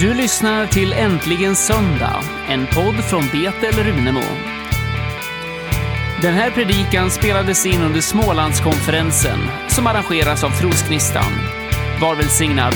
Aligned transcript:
Du 0.00 0.14
lyssnar 0.14 0.66
till 0.66 0.92
Äntligen 0.92 1.56
Söndag, 1.56 2.22
en 2.48 2.66
podd 2.66 2.94
från 2.94 3.22
Betel 3.32 3.84
Runemo. 3.84 4.20
Den 6.22 6.34
här 6.34 6.50
predikan 6.50 7.10
spelades 7.10 7.66
in 7.66 7.82
under 7.82 8.00
Smålandskonferensen 8.00 9.38
som 9.68 9.86
arrangeras 9.86 10.44
av 10.44 10.50
Trosgnistan. 10.50 11.32
Var 12.00 12.14
välsignad. 12.14 12.74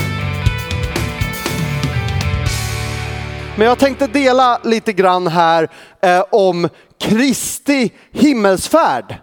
Men 3.56 3.66
jag 3.66 3.78
tänkte 3.78 4.06
dela 4.06 4.60
lite 4.64 4.92
grann 4.92 5.26
här 5.26 5.68
eh, 6.02 6.24
om 6.30 6.68
Kristi 7.00 7.92
himmelsfärd. 8.12 9.14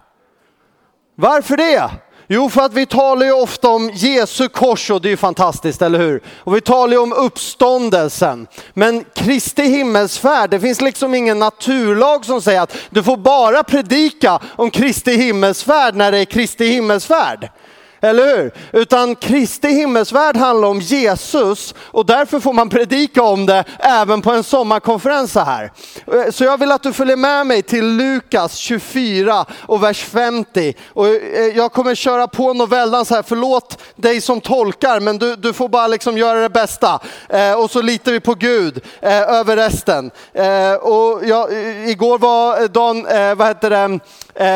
Varför 1.15 1.57
det? 1.57 1.89
Jo, 2.31 2.49
för 2.49 2.61
att 2.61 2.73
vi 2.73 2.85
talar 2.85 3.25
ju 3.25 3.31
ofta 3.31 3.69
om 3.69 3.91
Jesu 3.93 4.47
kors 4.47 4.91
och 4.91 5.01
det 5.01 5.07
är 5.07 5.11
ju 5.11 5.17
fantastiskt, 5.17 5.81
eller 5.81 5.99
hur? 5.99 6.23
Och 6.37 6.55
vi 6.55 6.61
talar 6.61 6.93
ju 6.93 6.99
om 6.99 7.13
uppståndelsen. 7.13 8.47
Men 8.73 9.05
Kristi 9.15 9.63
himmelsfärd, 9.63 10.49
det 10.49 10.59
finns 10.59 10.81
liksom 10.81 11.15
ingen 11.15 11.39
naturlag 11.39 12.25
som 12.25 12.41
säger 12.41 12.61
att 12.61 12.75
du 12.89 13.03
får 13.03 13.17
bara 13.17 13.63
predika 13.63 14.39
om 14.55 14.71
Kristi 14.71 15.11
himmelsfärd 15.11 15.95
när 15.95 16.11
det 16.11 16.17
är 16.17 16.25
Kristi 16.25 16.65
himmelsfärd. 16.65 17.49
Eller 18.01 18.37
hur? 18.37 18.51
Utan 18.73 19.15
Kristi 19.15 19.67
himmelsvärld 19.67 20.37
handlar 20.37 20.67
om 20.67 20.79
Jesus 20.79 21.75
och 21.79 22.05
därför 22.05 22.39
får 22.39 22.53
man 22.53 22.69
predika 22.69 23.23
om 23.23 23.45
det 23.45 23.63
även 23.79 24.21
på 24.21 24.31
en 24.31 24.43
sommarkonferens 24.43 25.31
så 25.31 25.39
här. 25.39 25.71
Eh, 26.13 26.31
så 26.31 26.43
jag 26.43 26.57
vill 26.57 26.71
att 26.71 26.83
du 26.83 26.93
följer 26.93 27.15
med 27.15 27.47
mig 27.47 27.61
till 27.61 27.85
Lukas 27.85 28.55
24 28.55 29.45
och 29.61 29.83
vers 29.83 30.03
50. 30.03 30.73
Och 30.93 31.07
eh, 31.07 31.13
jag 31.55 31.71
kommer 31.71 31.95
köra 31.95 32.27
på 32.27 32.53
novellan 32.53 33.05
så 33.05 33.15
här, 33.15 33.23
förlåt 33.27 33.77
dig 33.95 34.21
som 34.21 34.41
tolkar 34.41 34.99
men 34.99 35.17
du, 35.17 35.35
du 35.35 35.53
får 35.53 35.69
bara 35.69 35.87
liksom 35.87 36.17
göra 36.17 36.39
det 36.39 36.49
bästa. 36.49 36.99
Eh, 37.29 37.53
och 37.53 37.71
så 37.71 37.81
litar 37.81 38.11
vi 38.11 38.19
på 38.19 38.33
Gud 38.33 38.81
eh, 39.01 39.21
över 39.21 39.55
resten. 39.55 40.11
Eh, 40.33 40.73
och 40.73 41.21
jag, 41.25 41.51
eh, 41.51 41.89
igår 41.89 42.17
var 42.17 42.67
Dan, 42.67 43.03
vad 43.37 43.47
heter 43.47 43.69
det, 43.69 43.99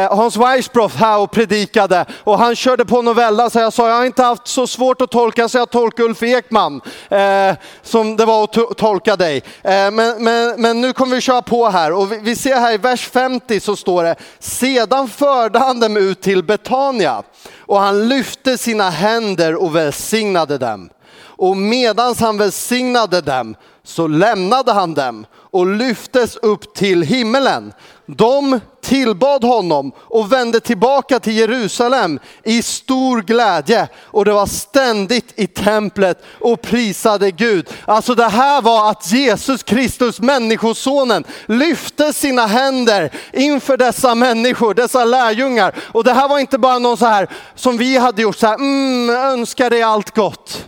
Hans 0.08 0.38
Weissbroth 0.38 0.96
här 0.96 1.20
och 1.20 1.32
predikade 1.32 2.06
och 2.24 2.40
han 2.40 2.56
körde 2.56 2.86
på 2.86 3.02
novella 3.34 3.50
så 3.50 3.60
jag 3.60 3.74
sa 3.74 3.90
jag 3.90 3.96
har 3.96 4.06
inte 4.06 4.24
haft 4.24 4.48
så 4.48 4.68
svårt 4.68 5.02
att 5.02 5.12
tolka 5.12 5.50
så 5.50 5.58
jag 5.58 5.70
tolkar 5.70 6.04
Ulf 6.04 6.24
Ekman 6.24 6.82
eh, 7.10 7.56
som 7.82 8.16
det 8.16 8.26
var 8.26 8.44
att 8.44 8.78
tolka 8.78 9.16
dig. 9.16 9.44
Eh, 9.62 9.92
men, 9.92 10.24
men, 10.24 10.62
men, 10.62 10.82
nu 10.82 10.94
kommer 10.94 11.16
vi 11.16 11.22
köra 11.22 11.42
på 11.42 11.70
här 11.70 11.92
och 11.92 12.12
vi, 12.12 12.20
vi 12.20 12.36
ser 12.36 12.56
här 12.56 12.74
i 12.74 12.78
vers 12.78 13.10
50 13.10 13.60
så 13.60 13.76
står 13.76 14.04
det 14.04 14.16
sedan 14.40 15.08
förde 15.08 15.60
han 15.60 15.80
dem 15.80 15.98
ut 15.98 16.22
till 16.22 16.44
Betania 16.44 17.24
och 17.60 17.80
han 17.80 18.08
lyfte 18.08 18.58
sina 18.58 18.90
händer 18.90 19.56
och 19.56 19.76
välsignade 19.76 20.58
dem. 20.58 20.90
Och 21.38 21.58
medans 21.58 22.20
han 22.20 22.38
välsignade 22.38 23.22
dem 23.22 23.56
så 23.84 24.08
lämnade 24.08 24.72
han 24.72 24.94
dem 24.94 25.26
och 25.52 25.68
lyftes 25.68 26.36
upp 26.36 26.76
till 26.76 27.02
himmelen. 27.02 27.74
De 28.06 28.60
tillbad 28.84 29.44
honom 29.44 29.92
och 29.98 30.32
vände 30.32 30.60
tillbaka 30.60 31.20
till 31.20 31.38
Jerusalem 31.38 32.20
i 32.44 32.62
stor 32.62 33.22
glädje 33.22 33.88
och 34.02 34.26
det 34.26 34.34
var 34.34 34.46
ständigt 34.46 35.34
i 35.36 35.48
templet 35.48 36.24
och 36.40 36.62
prisade 36.62 37.32
Gud. 37.32 37.70
Alltså 37.86 38.16
det 38.16 38.28
här 38.28 38.62
var 38.62 38.90
att 38.90 39.12
Jesus 39.12 39.64
Kristus, 39.64 40.20
människosonen, 40.20 41.24
lyfte 41.46 42.14
sina 42.14 42.46
händer 42.46 43.12
inför 43.34 43.78
dessa 43.78 44.16
människor, 44.16 44.74
dessa 44.74 45.06
lärjungar. 45.06 45.76
Och 45.92 46.04
det 46.04 46.14
här 46.14 46.28
var 46.28 46.40
inte 46.40 46.58
bara 46.58 46.80
någon 46.80 46.98
så 46.98 47.06
här 47.06 47.28
som 47.56 47.78
vi 47.78 47.98
hade 47.98 48.22
gjort 48.22 48.38
så 48.38 48.48
här, 48.48 48.56
mm, 48.56 49.10
önskar 49.10 49.70
dig 49.70 49.82
allt 49.82 50.16
gott. 50.16 50.66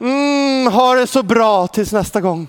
Mm, 0.00 0.72
ha 0.72 0.94
det 0.94 1.06
så 1.06 1.22
bra 1.22 1.66
tills 1.66 1.92
nästa 1.92 2.20
gång. 2.20 2.48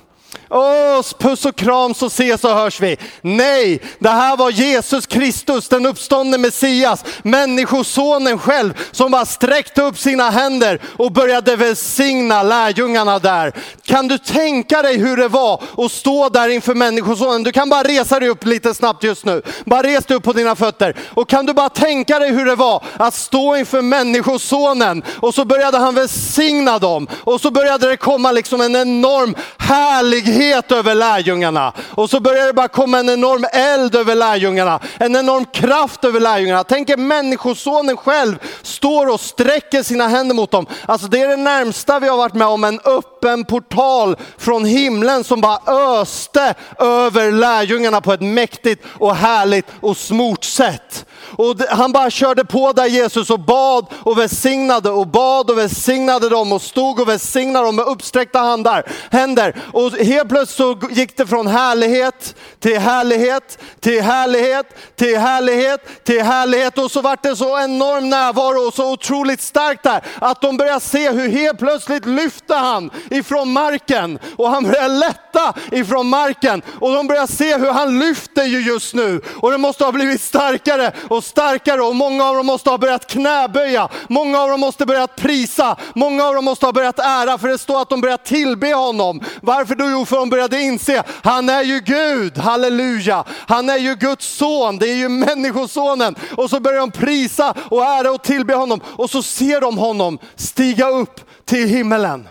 Åh, 0.52 1.02
puss 1.20 1.46
och 1.46 1.56
kram 1.56 1.94
så 1.94 2.06
ses 2.06 2.44
och 2.44 2.56
hörs 2.56 2.82
vi. 2.82 2.98
Nej, 3.22 3.82
det 4.00 4.10
här 4.10 4.38
var 4.38 4.50
Jesus 4.50 5.06
Kristus, 5.06 5.70
den 5.70 5.86
uppståndne 5.86 6.38
Messias, 6.38 7.04
människosonen 7.24 8.40
själv 8.40 8.74
som 8.92 9.12
bara 9.12 9.26
sträckte 9.26 9.82
upp 9.82 9.98
sina 9.98 10.30
händer 10.30 10.82
och 10.98 11.12
började 11.12 11.56
välsigna 11.56 12.44
lärjungarna 12.44 13.20
där. 13.20 13.54
Kan 13.84 14.08
du 14.08 14.18
tänka 14.18 14.82
dig 14.82 14.98
hur 14.98 15.18
det 15.18 15.28
var 15.28 15.64
att 15.78 15.92
stå 15.92 16.30
där 16.30 16.50
inför 16.50 16.76
människosonen? 16.76 17.44
Du 17.44 17.52
kan 17.52 17.70
bara 17.70 17.84
resa 17.84 18.20
dig 18.20 18.30
upp 18.30 18.46
lite 18.46 18.74
snabbt 18.74 19.04
just 19.04 19.26
nu. 19.26 19.42
Bara 19.66 19.84
res 19.84 20.06
dig 20.06 20.18
upp 20.18 20.24
på 20.24 20.34
dina 20.34 20.56
fötter. 20.56 20.96
Och 21.10 21.30
kan 21.30 21.46
du 21.46 21.54
bara 21.54 21.70
tänka 21.70 22.20
dig 22.20 22.32
hur 22.32 22.46
det 22.46 22.56
var 22.56 22.84
att 22.98 23.14
stå 23.14 23.56
inför 23.56 23.82
människosonen 23.82 25.04
och 25.20 25.34
så 25.34 25.46
började 25.46 25.78
han 25.78 25.96
välsigna 25.96 26.80
dem 26.80 27.08
och 27.14 27.42
så 27.42 27.52
började 27.52 27.90
det 27.90 27.98
komma 27.98 28.32
liksom 28.32 28.62
en 28.62 28.76
enorm 28.76 29.36
härlighet 29.58 30.39
het 30.40 30.72
över 30.72 30.96
lärjungarna. 30.96 31.74
Och 31.92 32.10
så 32.10 32.20
börjar 32.20 32.48
det 32.48 32.54
bara 32.54 32.68
komma 32.68 33.00
en 33.00 33.10
enorm 33.10 33.46
eld 33.54 33.96
över 33.96 34.16
lärjungarna, 34.16 34.80
en 34.98 35.16
enorm 35.16 35.46
kraft 35.46 36.06
över 36.06 36.20
lärjungarna. 36.20 36.64
Tänk 36.64 36.90
er 36.90 36.98
människosonen 36.98 37.98
själv 37.98 38.36
står 38.62 39.14
och 39.14 39.20
sträcker 39.20 39.84
sina 39.84 40.08
händer 40.08 40.36
mot 40.36 40.52
dem. 40.52 40.66
Alltså 40.86 41.08
det 41.08 41.22
är 41.22 41.28
det 41.28 41.36
närmsta 41.36 42.00
vi 42.00 42.08
har 42.08 42.18
varit 42.18 42.34
med 42.34 42.48
om 42.48 42.64
en 42.64 42.80
öppen 42.80 43.46
portal 43.46 44.16
från 44.38 44.66
himlen 44.66 45.24
som 45.24 45.42
bara 45.42 45.60
öste 46.02 46.54
över 46.78 47.32
lärjungarna 47.32 48.02
på 48.02 48.14
ett 48.14 48.22
mäktigt 48.22 48.86
och 48.98 49.16
härligt 49.16 49.66
och 49.82 49.98
smort 49.98 50.44
sätt. 50.44 51.06
Och 51.32 51.56
han 51.70 51.92
bara 51.92 52.10
körde 52.10 52.46
på 52.46 52.74
där 52.74 52.86
Jesus 52.86 53.30
och 53.30 53.40
bad 53.40 53.86
och 54.04 54.18
välsignade 54.18 54.90
och 54.90 55.08
bad 55.08 55.50
och 55.50 55.58
välsignade 55.58 56.30
dem 56.30 56.52
och 56.52 56.62
stod 56.62 57.00
och 57.00 57.10
välsignade 57.10 57.66
dem 57.66 57.76
med 57.76 57.86
uppsträckta 57.86 58.40
handar, 58.40 58.92
händer. 59.12 59.56
Och 59.74 59.92
helt 59.92 60.30
plötsligt 60.30 60.58
så 60.58 60.80
gick 60.92 61.18
det 61.18 61.28
från 61.28 61.48
härlighet 61.48 62.36
till 62.60 62.80
härlighet, 62.80 63.60
till 63.80 64.02
härlighet, 64.02 64.66
till 64.96 65.18
härlighet, 65.18 66.04
till 66.04 66.24
härlighet. 66.24 66.78
Och 66.78 66.92
så 66.92 67.02
vart 67.02 67.24
det 67.24 67.36
så 67.36 67.60
enorm 67.60 68.10
närvaro 68.10 68.68
och 68.68 68.74
så 68.74 68.92
otroligt 68.92 69.42
starkt 69.42 69.84
där 69.84 70.04
att 70.20 70.42
de 70.42 70.58
började 70.58 70.80
se 70.80 71.12
hur 71.12 71.30
helt 71.30 71.60
plötsligt 71.60 72.06
lyfte 72.06 72.56
han 72.56 72.90
ifrån 73.10 73.52
marken 73.52 74.20
och 74.38 74.50
han 74.50 74.64
började 74.64 74.88
lätta 74.88 75.54
ifrån 75.72 76.08
marken. 76.08 76.62
Och 76.80 76.94
de 76.94 77.08
började 77.08 77.28
se 77.28 77.58
hur 77.58 77.72
han 77.72 78.00
lyfter 78.00 78.44
ju 78.44 78.62
just 78.62 78.94
nu 78.94 79.22
och 79.36 79.52
det 79.52 79.58
måste 79.58 79.86
ha 79.86 79.92
blivit 79.92 80.22
starkare 80.22 80.92
och 81.08 81.19
och 81.20 81.26
starkare 81.26 81.82
och 81.82 81.96
många 81.96 82.26
av 82.26 82.36
dem 82.36 82.46
måste 82.46 82.70
ha 82.70 82.78
börjat 82.78 83.08
knäböja. 83.08 83.90
Många 84.08 84.40
av 84.40 84.50
dem 84.50 84.60
måste 84.60 84.86
börjat 84.86 85.16
prisa. 85.16 85.76
Många 85.94 86.26
av 86.26 86.36
dem 86.36 86.46
måste 86.46 86.66
ha 86.66 86.74
börjat 86.74 87.00
ära 87.00 87.38
för 87.38 87.48
det 87.48 87.58
står 87.58 87.82
att 87.82 87.90
de 87.90 88.02
börjat 88.02 88.26
tillbe 88.26 88.74
honom. 88.74 89.24
Varför 89.42 89.76
då? 89.76 89.90
Jo, 89.90 90.06
för 90.06 90.16
de 90.18 90.30
började 90.30 90.62
inse, 90.62 91.04
han 91.24 91.50
är 91.50 91.64
ju 91.64 91.80
Gud, 91.80 92.38
halleluja. 92.38 93.24
Han 93.48 93.70
är 93.70 93.78
ju 93.78 93.96
Guds 93.96 94.26
son, 94.28 94.78
det 94.78 94.90
är 94.90 94.96
ju 94.96 95.10
människosonen. 95.10 96.16
Och 96.38 96.50
så 96.50 96.60
börjar 96.60 96.80
de 96.80 96.92
prisa 96.92 97.54
och 97.70 97.86
ära 97.86 98.12
och 98.12 98.24
tillbe 98.24 98.56
honom 98.56 98.82
och 98.86 99.10
så 99.10 99.24
ser 99.24 99.62
de 99.62 99.78
honom 99.78 100.20
stiga 100.36 100.90
upp 100.90 101.46
till 101.46 101.68
himmelen. 101.68 102.28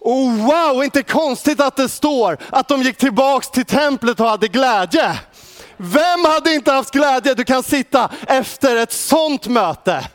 Och 0.00 0.32
wow, 0.32 0.84
inte 0.84 1.02
konstigt 1.02 1.60
att 1.60 1.76
det 1.76 1.88
står 1.88 2.38
att 2.50 2.68
de 2.68 2.82
gick 2.82 2.96
tillbaks 2.96 3.50
till 3.50 3.64
templet 3.64 4.20
och 4.20 4.28
hade 4.28 4.48
glädje. 4.48 5.18
Vem 5.76 6.24
hade 6.24 6.54
inte 6.54 6.72
haft 6.72 6.90
glädje? 6.90 7.34
Du 7.34 7.44
kan 7.44 7.62
sitta 7.62 8.10
efter 8.26 8.76
ett 8.76 8.92
sånt 8.92 9.46
möte. 9.46 10.08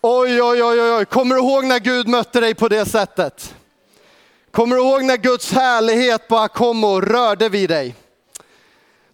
Oj, 0.00 0.42
oj, 0.42 0.62
oj, 0.62 0.80
oj, 0.80 1.04
kommer 1.04 1.34
du 1.34 1.40
ihåg 1.40 1.64
när 1.64 1.78
Gud 1.78 2.08
mötte 2.08 2.40
dig 2.40 2.54
på 2.54 2.68
det 2.68 2.86
sättet? 2.86 3.54
Kommer 4.50 4.76
du 4.76 4.82
ihåg 4.82 5.04
när 5.04 5.16
Guds 5.16 5.52
härlighet 5.52 6.28
bara 6.28 6.48
kom 6.48 6.84
och 6.84 7.02
rörde 7.02 7.48
vid 7.48 7.70
dig? 7.70 7.94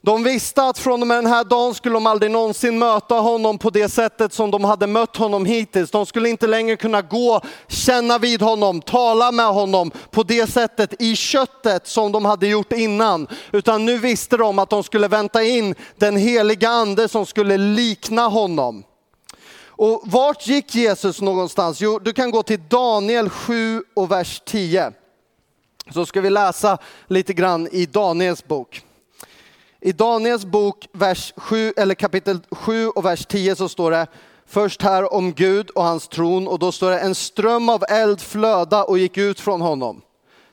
De 0.04 0.22
visste 0.22 0.62
att 0.62 0.78
från 0.78 1.02
och 1.02 1.08
med 1.08 1.16
den 1.16 1.26
här 1.26 1.44
dagen 1.44 1.75
skulle 1.75 1.94
de 1.94 2.06
aldrig 2.06 2.31
någonsin 2.31 2.78
möta 2.78 3.14
honom 3.14 3.58
på 3.58 3.70
det 3.70 3.88
sättet 3.88 4.32
som 4.32 4.50
de 4.50 4.64
hade 4.64 4.87
mött 4.87 5.16
honom 5.16 5.44
hittills. 5.44 5.90
De 5.90 6.06
skulle 6.06 6.28
inte 6.28 6.46
längre 6.46 6.76
kunna 6.76 7.02
gå, 7.02 7.40
känna 7.69 8.19
vid 8.19 8.43
honom, 8.43 8.81
tala 8.81 9.32
med 9.32 9.46
honom 9.46 9.90
på 10.10 10.22
det 10.22 10.50
sättet 10.50 11.02
i 11.02 11.16
köttet 11.16 11.87
som 11.87 12.12
de 12.12 12.25
hade 12.25 12.46
gjort 12.46 12.72
innan. 12.72 13.26
Utan 13.52 13.84
nu 13.84 13.99
visste 13.99 14.37
de 14.37 14.58
att 14.58 14.70
de 14.70 14.82
skulle 14.82 15.08
vänta 15.08 15.43
in 15.43 15.75
den 15.96 16.16
heliga 16.16 16.69
ande 16.69 17.08
som 17.08 17.26
skulle 17.26 17.56
likna 17.56 18.28
honom. 18.28 18.84
Och 19.66 20.02
vart 20.04 20.46
gick 20.46 20.75
Jesus 20.75 21.20
någonstans? 21.20 21.81
Jo, 21.81 21.99
du 21.99 22.12
kan 22.12 22.31
gå 22.31 22.43
till 22.43 22.60
Daniel 22.69 23.31
7 23.31 23.82
och 23.94 24.10
vers 24.10 24.43
10. 24.46 24.93
Så 25.94 26.06
ska 26.06 26.20
vi 26.20 26.31
läsa 26.31 26.78
lite 27.06 27.32
grann 27.32 27.69
i 27.72 27.87
Daniels 27.87 28.44
bok. 28.44 28.82
I 29.84 29.93
Daniels 29.93 30.44
bok 30.44 30.88
vers 30.93 31.32
7, 31.37 31.73
eller 31.76 31.94
kapitel 31.94 32.40
7 32.50 32.88
och 32.88 33.05
vers 33.05 33.26
10 33.26 33.56
så 33.56 33.69
står 33.69 33.90
det 33.90 34.06
först 34.46 34.82
här 34.82 35.14
om 35.14 35.32
Gud 35.32 35.70
och 35.70 35.84
hans 35.84 36.08
tron 36.08 36.49
och 36.49 36.58
då 36.58 36.73
står 36.73 36.90
det 36.90 36.99
en 36.99 37.14
ström 37.14 37.69
av 37.69 37.84
eld 37.88 38.20
flöda 38.20 38.84
och 38.84 38.99
gick 38.99 39.17
ut 39.17 39.40
från 39.40 39.61
honom. 39.61 40.02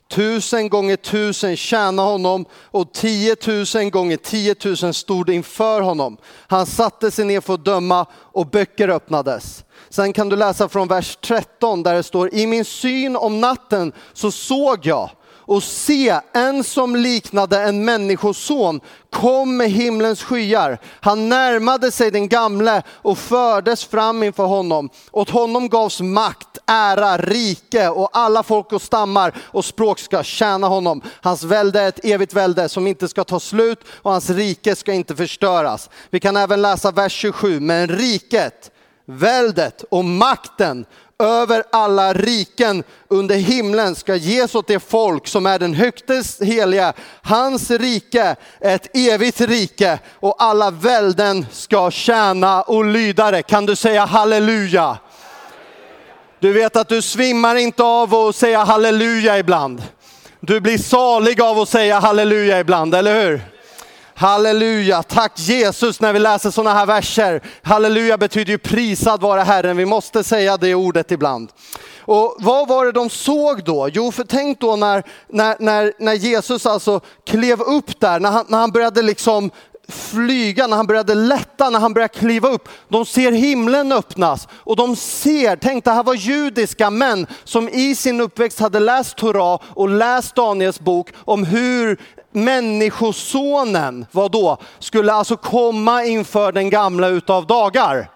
Tusen 0.10 0.70
gånger 0.70 0.96
tusen 0.96 1.58
tjänade 1.58 2.10
honom 2.10 2.46
och 2.54 2.94
tiotusen 2.94 3.92
gånger 3.92 4.18
tiotusen 4.18 4.94
stod 4.94 5.30
inför 5.30 5.82
honom. 5.82 6.18
Han 6.48 6.66
satte 6.66 7.12
sig 7.12 7.26
ner 7.26 7.42
för 7.42 7.54
att 7.54 7.66
döma 7.66 8.06
och 8.14 8.48
böcker 8.48 8.90
öppnades. 8.90 9.64
Sen 9.90 10.14
kan 10.14 10.30
du 10.30 10.36
läsa 10.36 10.70
från 10.70 10.88
vers 10.88 11.18
13 11.22 11.84
där 11.84 11.96
det 11.96 12.04
står, 12.04 12.34
i 12.34 12.48
min 12.48 12.66
syn 12.66 13.16
om 13.16 13.42
natten 13.42 13.94
så 14.14 14.32
såg 14.32 14.86
jag 14.86 15.10
och 15.50 15.64
se, 15.64 16.20
en 16.34 16.64
som 16.64 16.96
liknade 16.96 17.62
en 17.62 17.86
människoson 17.86 18.82
kom 19.10 19.58
med 19.58 19.72
himlens 19.72 20.24
skyar. 20.24 20.78
Han 21.00 21.30
närmade 21.30 21.92
sig 21.92 22.12
den 22.12 22.28
gamle 22.28 22.84
och 22.90 23.18
fördes 23.18 23.86
fram 23.86 24.24
inför 24.24 24.46
honom. 24.46 24.90
Åt 25.12 25.30
honom 25.30 25.70
gavs 25.70 26.02
makt, 26.02 26.58
ära, 26.66 27.18
rike 27.18 27.90
och 27.90 28.10
alla 28.14 28.44
folk 28.44 28.74
och 28.74 28.82
stammar 28.82 29.34
och 29.42 29.66
språk 29.66 30.00
ska 30.00 30.24
tjäna 30.24 30.68
honom. 30.68 31.02
Hans 31.22 31.44
välde 31.44 31.82
är 31.82 31.88
ett 31.88 32.06
evigt 32.06 32.34
välde 32.34 32.70
som 32.70 32.88
inte 32.88 33.08
ska 33.08 33.24
ta 33.24 33.40
slut 33.40 33.80
och 34.02 34.12
hans 34.12 34.30
rike 34.30 34.76
ska 34.76 34.94
inte 34.94 35.16
förstöras. 35.16 35.90
Vi 36.10 36.20
kan 36.20 36.38
även 36.38 36.62
läsa 36.62 36.92
vers 36.92 37.14
27, 37.14 37.60
men 37.60 37.88
riket, 37.88 38.72
väldet 39.06 39.84
och 39.90 40.06
makten 40.06 40.86
över 41.20 41.64
alla 41.72 42.14
riken 42.14 42.84
under 43.08 43.36
himlen 43.36 43.96
ska 43.96 44.16
ges 44.16 44.56
åt 44.56 44.68
det 44.68 44.80
folk 44.80 45.28
som 45.28 45.46
är 45.46 45.60
den 45.60 45.74
högtes 45.74 46.42
heliga. 46.42 46.94
Hans 47.22 47.72
rike 47.72 48.36
är 48.60 48.76
ett 48.76 48.98
evigt 48.98 49.42
rike 49.42 50.00
och 50.20 50.36
alla 50.44 50.72
välden 50.72 51.46
ska 51.52 51.92
tjäna 51.92 52.62
och 52.62 52.86
lyda 52.86 53.32
det. 53.32 53.42
Kan 53.42 53.66
du 53.66 53.76
säga 53.76 54.06
halleluja? 54.06 54.98
Du 56.40 56.54
vet 56.54 56.76
att 56.76 56.90
du 56.90 57.02
svimmar 57.02 57.56
inte 57.56 57.84
av 57.84 58.16
att 58.16 58.36
säga 58.36 58.64
halleluja 58.64 59.38
ibland. 59.38 59.84
Du 60.40 60.60
blir 60.60 60.78
salig 60.78 61.42
av 61.42 61.60
att 61.60 61.70
säga 61.70 62.00
halleluja 62.00 62.60
ibland, 62.60 62.96
eller 62.96 63.22
hur? 63.22 63.42
Halleluja, 64.20 65.04
tack 65.04 65.40
Jesus 65.40 66.00
när 66.00 66.14
vi 66.14 66.20
läser 66.20 66.52
sådana 66.52 66.80
här 66.80 66.86
verser. 66.86 67.42
Halleluja 67.62 68.18
betyder 68.18 68.52
ju 68.52 68.58
prisad 68.58 69.22
vare 69.22 69.42
Herren, 69.42 69.78
vi 69.78 69.86
måste 69.86 70.24
säga 70.24 70.58
det 70.58 70.76
ordet 70.76 71.12
ibland. 71.12 71.50
Och 72.00 72.36
vad 72.40 72.68
var 72.68 72.86
det 72.86 72.92
de 72.92 73.10
såg 73.10 73.64
då? 73.64 73.90
Jo, 73.94 74.12
för 74.12 74.24
tänk 74.24 74.60
då 74.60 74.76
när, 74.76 75.04
när, 75.30 75.56
när, 75.60 75.94
när 76.00 76.14
Jesus 76.14 76.66
alltså 76.66 77.02
klev 77.26 77.62
upp 77.62 78.00
där, 78.00 78.20
när 78.20 78.32
han, 78.32 78.46
när 78.48 78.58
han 78.58 78.72
började 78.72 79.02
liksom 79.02 79.52
flyga, 79.90 80.68
när 80.68 80.78
han 80.78 80.88
började 80.88 81.16
lätta, 81.16 81.70
när 81.70 81.80
han 81.80 81.94
började 81.94 82.14
kliva 82.14 82.50
upp. 82.50 82.70
De 82.90 83.06
ser 83.06 83.32
himlen 83.32 83.92
öppnas 83.92 84.48
och 84.54 84.76
de 84.76 84.96
ser, 84.96 85.56
tänk 85.56 85.86
det 85.86 85.92
här 85.92 86.04
var 86.04 86.14
judiska 86.14 86.90
män 86.90 87.28
som 87.44 87.70
i 87.70 87.96
sin 87.96 88.22
uppväxt 88.22 88.60
hade 88.60 88.80
läst 88.80 89.16
Torah 89.18 89.62
och 89.74 89.90
läst 89.90 90.36
Daniels 90.36 90.80
bok 90.80 91.10
om 91.26 91.44
hur 91.44 92.00
människosonen, 92.44 94.06
vad 94.12 94.32
då, 94.32 94.58
skulle 94.80 95.14
alltså 95.14 95.38
komma 95.38 96.04
inför 96.04 96.52
den 96.52 96.70
gamla 96.70 97.08
utav 97.08 97.48
dagar. 97.48 98.10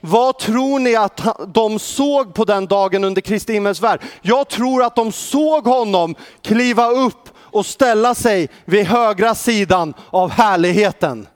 Vad 0.00 0.38
tror 0.38 0.78
ni 0.78 0.96
att 0.96 1.20
de 1.54 1.78
såg 1.78 2.34
på 2.34 2.44
den 2.44 2.66
dagen 2.66 3.04
under 3.04 3.20
Kristi 3.20 3.52
himmelsfärd? 3.52 4.02
Jag 4.22 4.48
tror 4.48 4.82
att 4.82 4.96
de 4.96 5.12
såg 5.12 5.66
honom 5.66 6.14
kliva 6.42 6.90
upp 6.90 7.28
och 7.38 7.66
ställa 7.66 8.14
sig 8.14 8.48
vid 8.64 8.86
högra 8.86 9.34
sidan 9.34 9.94
av 10.10 10.30
härligheten. 10.30 11.26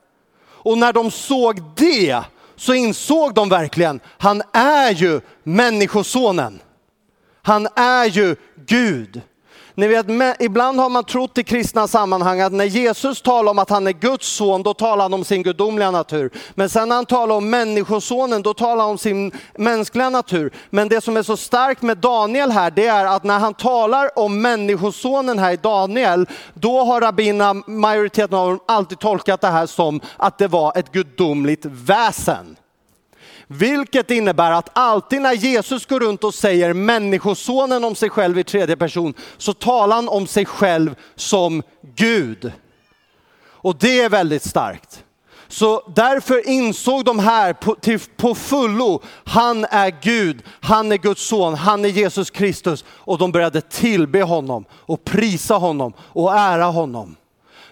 Och 0.44 0.78
när 0.78 0.92
de 0.92 1.10
såg 1.10 1.62
det 1.76 2.22
så 2.56 2.74
insåg 2.74 3.34
de 3.34 3.48
verkligen, 3.48 4.00
han 4.18 4.42
är 4.52 4.90
ju 4.90 5.20
människosonen. 5.42 6.60
Han 7.42 7.68
är 7.76 8.04
ju 8.04 8.36
Gud. 8.66 9.20
Ni 9.78 9.88
vet, 9.88 10.06
ibland 10.40 10.80
har 10.80 10.88
man 10.88 11.04
trott 11.04 11.38
i 11.38 11.44
kristna 11.44 11.88
sammanhang 11.88 12.40
att 12.40 12.52
när 12.52 12.64
Jesus 12.64 13.22
talar 13.22 13.50
om 13.50 13.58
att 13.58 13.70
han 13.70 13.86
är 13.86 13.92
Guds 13.92 14.28
son, 14.28 14.62
då 14.62 14.74
talar 14.74 15.04
han 15.04 15.14
om 15.14 15.24
sin 15.24 15.42
gudomliga 15.42 15.90
natur. 15.90 16.30
Men 16.54 16.68
sen 16.68 16.88
när 16.88 16.96
han 16.96 17.06
talar 17.06 17.36
om 17.36 17.50
människosonen, 17.50 18.42
då 18.42 18.54
talar 18.54 18.82
han 18.82 18.90
om 18.90 18.98
sin 18.98 19.32
mänskliga 19.54 20.10
natur. 20.10 20.52
Men 20.70 20.88
det 20.88 21.00
som 21.00 21.16
är 21.16 21.22
så 21.22 21.36
starkt 21.36 21.82
med 21.82 21.98
Daniel 21.98 22.50
här, 22.50 22.70
det 22.70 22.86
är 22.86 23.06
att 23.06 23.24
när 23.24 23.38
han 23.38 23.54
talar 23.54 24.18
om 24.18 24.40
människosonen 24.40 25.38
här 25.38 25.52
i 25.52 25.56
Daniel, 25.56 26.26
då 26.54 26.84
har 26.84 27.00
rabbina, 27.00 27.54
majoriteten 27.66 28.38
av 28.38 28.48
dem, 28.48 28.60
alltid 28.66 28.98
tolkat 28.98 29.40
det 29.40 29.48
här 29.48 29.66
som 29.66 30.00
att 30.16 30.38
det 30.38 30.48
var 30.48 30.78
ett 30.78 30.92
gudomligt 30.92 31.64
väsen. 31.64 32.57
Vilket 33.50 34.10
innebär 34.10 34.50
att 34.50 34.70
alltid 34.72 35.22
när 35.22 35.32
Jesus 35.32 35.86
går 35.86 36.00
runt 36.00 36.24
och 36.24 36.34
säger 36.34 36.72
människosonen 36.72 37.84
om 37.84 37.94
sig 37.94 38.10
själv 38.10 38.38
i 38.38 38.44
tredje 38.44 38.76
person 38.76 39.14
så 39.36 39.52
talar 39.52 39.96
han 39.96 40.08
om 40.08 40.26
sig 40.26 40.44
själv 40.44 40.94
som 41.16 41.62
Gud. 41.96 42.52
Och 43.46 43.76
det 43.76 44.00
är 44.00 44.08
väldigt 44.08 44.44
starkt. 44.44 45.04
Så 45.48 45.92
därför 45.96 46.48
insåg 46.48 47.04
de 47.04 47.18
här 47.18 47.52
på, 47.52 47.74
till, 47.74 48.00
på 48.16 48.34
fullo, 48.34 49.02
han 49.24 49.64
är 49.64 49.94
Gud, 50.02 50.42
han 50.60 50.92
är 50.92 50.96
Guds 50.96 51.28
son, 51.28 51.54
han 51.54 51.84
är 51.84 51.88
Jesus 51.88 52.30
Kristus. 52.30 52.84
Och 52.90 53.18
de 53.18 53.32
började 53.32 53.60
tillbe 53.60 54.22
honom 54.22 54.64
och 54.72 55.04
prisa 55.04 55.54
honom 55.54 55.92
och 55.98 56.34
ära 56.34 56.64
honom. 56.64 57.16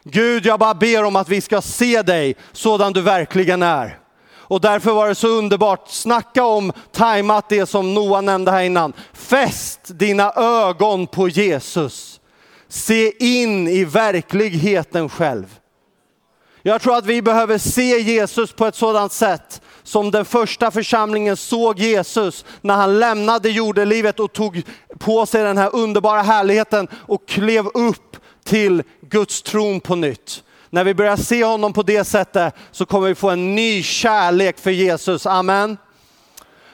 Gud, 0.04 0.46
jag 0.46 0.58
bara 0.58 0.74
ber 0.74 1.04
om 1.04 1.16
att 1.16 1.28
vi 1.28 1.40
ska 1.40 1.60
se 1.60 2.02
dig 2.02 2.36
sådan 2.52 2.92
du 2.92 3.00
verkligen 3.00 3.62
är. 3.62 4.05
Och 4.48 4.60
därför 4.60 4.92
var 4.92 5.08
det 5.08 5.14
så 5.14 5.28
underbart. 5.28 5.88
Snacka 5.88 6.44
om 6.44 6.72
tajmat 6.92 7.48
det 7.48 7.66
som 7.66 7.94
Noa 7.94 8.20
nämnde 8.20 8.50
här 8.50 8.62
innan. 8.62 8.92
Fäst 9.12 9.80
dina 9.84 10.32
ögon 10.32 11.06
på 11.06 11.28
Jesus. 11.28 12.20
Se 12.68 13.12
in 13.40 13.68
i 13.68 13.84
verkligheten 13.84 15.08
själv. 15.08 15.58
Jag 16.62 16.82
tror 16.82 16.96
att 16.96 17.06
vi 17.06 17.22
behöver 17.22 17.58
se 17.58 17.98
Jesus 18.00 18.52
på 18.52 18.66
ett 18.66 18.74
sådant 18.74 19.12
sätt 19.12 19.60
som 19.82 20.10
den 20.10 20.24
första 20.24 20.70
församlingen 20.70 21.36
såg 21.36 21.78
Jesus 21.78 22.44
när 22.60 22.74
han 22.74 22.98
lämnade 22.98 23.50
jordelivet 23.50 24.20
och 24.20 24.32
tog 24.32 24.62
på 24.98 25.26
sig 25.26 25.42
den 25.42 25.58
här 25.58 25.74
underbara 25.74 26.22
härligheten 26.22 26.88
och 26.92 27.28
klev 27.28 27.66
upp 27.66 28.16
till 28.44 28.82
Guds 29.00 29.42
tron 29.42 29.80
på 29.80 29.94
nytt. 29.94 30.42
När 30.76 30.84
vi 30.84 30.94
börjar 30.94 31.16
se 31.16 31.44
honom 31.44 31.72
på 31.72 31.82
det 31.82 32.04
sättet 32.04 32.54
så 32.70 32.86
kommer 32.86 33.08
vi 33.08 33.14
få 33.14 33.30
en 33.30 33.54
ny 33.54 33.82
kärlek 33.82 34.58
för 34.58 34.70
Jesus. 34.70 35.26
Amen. 35.26 35.76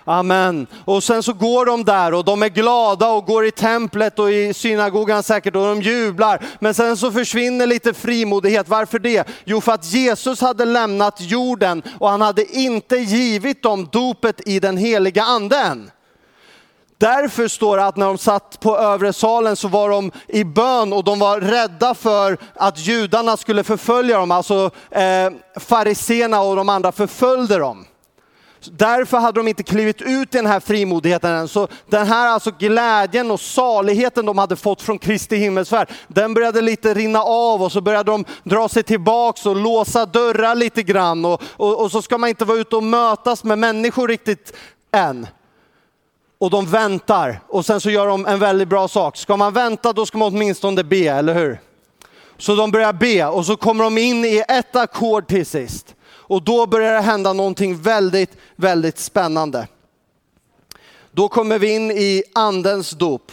Amen. 0.04 0.66
Och 0.84 1.04
sen 1.04 1.22
så 1.22 1.32
går 1.32 1.66
de 1.66 1.84
där 1.84 2.14
och 2.14 2.24
de 2.24 2.42
är 2.42 2.48
glada 2.48 3.08
och 3.08 3.26
går 3.26 3.46
i 3.46 3.50
templet 3.50 4.18
och 4.18 4.32
i 4.32 4.54
synagogan 4.54 5.22
säkert 5.22 5.56
och 5.56 5.62
de 5.62 5.82
jublar. 5.82 6.44
Men 6.60 6.74
sen 6.74 6.96
så 6.96 7.12
försvinner 7.12 7.66
lite 7.66 7.94
frimodighet. 7.94 8.68
Varför 8.68 8.98
det? 8.98 9.28
Jo, 9.44 9.60
för 9.60 9.72
att 9.72 9.84
Jesus 9.84 10.40
hade 10.40 10.64
lämnat 10.64 11.20
jorden 11.20 11.82
och 11.98 12.08
han 12.08 12.20
hade 12.20 12.56
inte 12.56 12.96
givit 12.96 13.62
dem 13.62 13.88
dopet 13.92 14.48
i 14.48 14.60
den 14.60 14.76
heliga 14.76 15.22
anden. 15.22 15.90
Därför 17.02 17.48
står 17.48 17.76
det 17.76 17.84
att 17.84 17.96
när 17.96 18.06
de 18.06 18.18
satt 18.18 18.60
på 18.60 18.78
övre 18.78 19.12
salen 19.12 19.56
så 19.56 19.68
var 19.68 19.90
de 19.90 20.10
i 20.28 20.44
bön 20.44 20.92
och 20.92 21.04
de 21.04 21.18
var 21.18 21.40
rädda 21.40 21.94
för 21.94 22.38
att 22.54 22.78
judarna 22.78 23.36
skulle 23.36 23.64
förfölja 23.64 24.18
dem, 24.18 24.30
alltså 24.30 24.70
eh, 24.90 25.32
fariséerna 25.60 26.40
och 26.40 26.56
de 26.56 26.68
andra 26.68 26.92
förföljde 26.92 27.58
dem. 27.58 27.84
Därför 28.64 29.18
hade 29.18 29.40
de 29.40 29.48
inte 29.48 29.62
klivit 29.62 30.02
ut 30.02 30.34
i 30.34 30.38
den 30.38 30.46
här 30.46 30.60
frimodigheten 30.60 31.30
än. 31.30 31.48
Så 31.48 31.68
den 31.88 32.06
här 32.06 32.28
alltså 32.28 32.50
glädjen 32.58 33.30
och 33.30 33.40
saligheten 33.40 34.26
de 34.26 34.38
hade 34.38 34.56
fått 34.56 34.82
från 34.82 34.98
Kristi 34.98 35.36
himmelsfärd, 35.36 35.90
den 36.08 36.34
började 36.34 36.60
lite 36.60 36.94
rinna 36.94 37.22
av 37.22 37.62
och 37.62 37.72
så 37.72 37.80
började 37.80 38.10
de 38.10 38.24
dra 38.44 38.68
sig 38.68 38.82
tillbaks 38.82 39.46
och 39.46 39.56
låsa 39.56 40.06
dörrar 40.06 40.54
lite 40.54 40.82
grann. 40.82 41.24
Och, 41.24 41.42
och, 41.56 41.82
och 41.82 41.90
så 41.90 42.02
ska 42.02 42.18
man 42.18 42.28
inte 42.28 42.44
vara 42.44 42.58
ute 42.58 42.76
och 42.76 42.84
mötas 42.84 43.44
med 43.44 43.58
människor 43.58 44.08
riktigt 44.08 44.52
än 44.92 45.26
och 46.42 46.50
de 46.50 46.66
väntar 46.66 47.40
och 47.48 47.66
sen 47.66 47.80
så 47.80 47.90
gör 47.90 48.06
de 48.06 48.26
en 48.26 48.38
väldigt 48.38 48.68
bra 48.68 48.88
sak. 48.88 49.16
Ska 49.16 49.36
man 49.36 49.52
vänta 49.52 49.92
då 49.92 50.06
ska 50.06 50.18
man 50.18 50.34
åtminstone 50.34 50.84
be, 50.84 50.96
eller 50.96 51.34
hur? 51.34 51.60
Så 52.38 52.54
de 52.54 52.70
börjar 52.70 52.92
be 52.92 53.26
och 53.26 53.46
så 53.46 53.56
kommer 53.56 53.84
de 53.84 53.98
in 53.98 54.24
i 54.24 54.44
ett 54.48 54.76
ackord 54.76 55.28
till 55.28 55.46
sist. 55.46 55.94
Och 56.04 56.42
då 56.42 56.66
börjar 56.66 56.94
det 56.94 57.00
hända 57.00 57.32
någonting 57.32 57.76
väldigt, 57.76 58.36
väldigt 58.56 58.98
spännande. 58.98 59.68
Då 61.12 61.28
kommer 61.28 61.58
vi 61.58 61.74
in 61.74 61.90
i 61.90 62.22
andens 62.34 62.90
dop. 62.90 63.32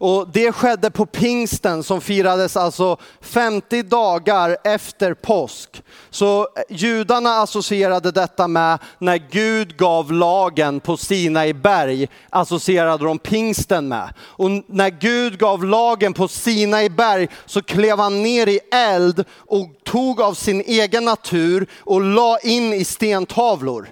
Och 0.00 0.28
det 0.32 0.52
skedde 0.52 0.90
på 0.90 1.06
pingsten 1.06 1.82
som 1.82 2.00
firades 2.00 2.56
alltså 2.56 2.96
50 3.20 3.82
dagar 3.82 4.56
efter 4.64 5.14
påsk. 5.14 5.82
Så 6.10 6.48
judarna 6.68 7.30
associerade 7.30 8.10
detta 8.10 8.48
med 8.48 8.78
när 8.98 9.16
Gud 9.30 9.76
gav 9.76 10.12
lagen 10.12 10.80
på 10.80 10.96
Sinai 10.96 11.52
berg, 11.52 12.08
associerade 12.30 13.04
de 13.04 13.18
pingsten 13.18 13.88
med. 13.88 14.12
Och 14.20 14.50
när 14.66 14.90
Gud 14.90 15.38
gav 15.38 15.64
lagen 15.64 16.12
på 16.12 16.28
Sinai 16.28 16.88
berg 16.88 17.28
så 17.46 17.62
klev 17.62 17.98
han 17.98 18.22
ner 18.22 18.46
i 18.46 18.60
eld 18.72 19.24
och 19.36 19.66
tog 19.84 20.20
av 20.20 20.34
sin 20.34 20.60
egen 20.60 21.04
natur 21.04 21.66
och 21.78 22.00
la 22.00 22.38
in 22.38 22.72
i 22.72 22.84
stentavlor. 22.84 23.88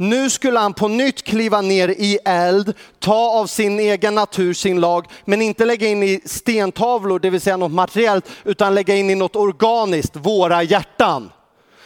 Nu 0.00 0.30
skulle 0.30 0.58
han 0.58 0.74
på 0.74 0.88
nytt 0.88 1.22
kliva 1.22 1.60
ner 1.60 1.88
i 1.88 2.18
eld, 2.24 2.74
ta 2.98 3.30
av 3.30 3.46
sin 3.46 3.80
egen 3.80 4.14
natur 4.14 4.54
sin 4.54 4.80
lag, 4.80 5.06
men 5.24 5.42
inte 5.42 5.64
lägga 5.64 5.88
in 5.88 6.02
i 6.02 6.20
stentavlor, 6.24 7.18
det 7.18 7.30
vill 7.30 7.40
säga 7.40 7.56
något 7.56 7.72
materiellt, 7.72 8.30
utan 8.44 8.74
lägga 8.74 8.96
in 8.96 9.10
i 9.10 9.14
något 9.14 9.36
organiskt, 9.36 10.16
våra 10.16 10.62
hjärtan. 10.62 11.30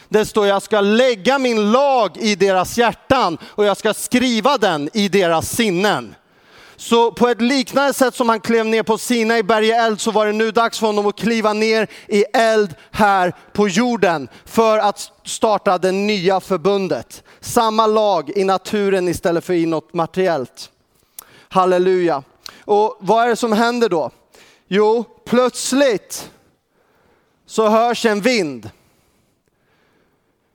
Det 0.09 0.25
står 0.25 0.47
jag 0.47 0.61
ska 0.61 0.81
lägga 0.81 1.39
min 1.39 1.71
lag 1.71 2.17
i 2.17 2.35
deras 2.35 2.77
hjärtan 2.77 3.37
och 3.43 3.65
jag 3.65 3.77
ska 3.77 3.93
skriva 3.93 4.57
den 4.57 4.89
i 4.93 5.07
deras 5.09 5.49
sinnen. 5.49 6.15
Så 6.77 7.11
på 7.11 7.27
ett 7.27 7.41
liknande 7.41 7.93
sätt 7.93 8.15
som 8.15 8.29
han 8.29 8.39
klev 8.39 8.65
ner 8.65 8.83
på 8.83 8.97
Sina 8.97 9.37
i 9.37 9.43
berget 9.43 9.77
eld 9.77 10.01
så 10.01 10.11
var 10.11 10.25
det 10.25 10.31
nu 10.31 10.51
dags 10.51 10.79
för 10.79 10.87
honom 10.87 11.05
att 11.05 11.19
kliva 11.19 11.53
ner 11.53 11.87
i 12.07 12.23
eld 12.33 12.75
här 12.91 13.33
på 13.53 13.67
jorden 13.67 14.27
för 14.45 14.77
att 14.77 15.11
starta 15.23 15.77
det 15.77 15.91
nya 15.91 16.39
förbundet. 16.39 17.23
Samma 17.39 17.87
lag 17.87 18.29
i 18.29 18.43
naturen 18.43 19.07
istället 19.07 19.45
för 19.45 19.53
i 19.53 19.65
något 19.65 19.93
materiellt. 19.93 20.71
Halleluja. 21.49 22.23
Och 22.65 22.97
vad 22.99 23.23
är 23.23 23.27
det 23.27 23.35
som 23.35 23.53
händer 23.53 23.89
då? 23.89 24.11
Jo, 24.67 25.03
plötsligt 25.25 26.29
så 27.45 27.69
hörs 27.69 28.05
en 28.05 28.21
vind. 28.21 28.69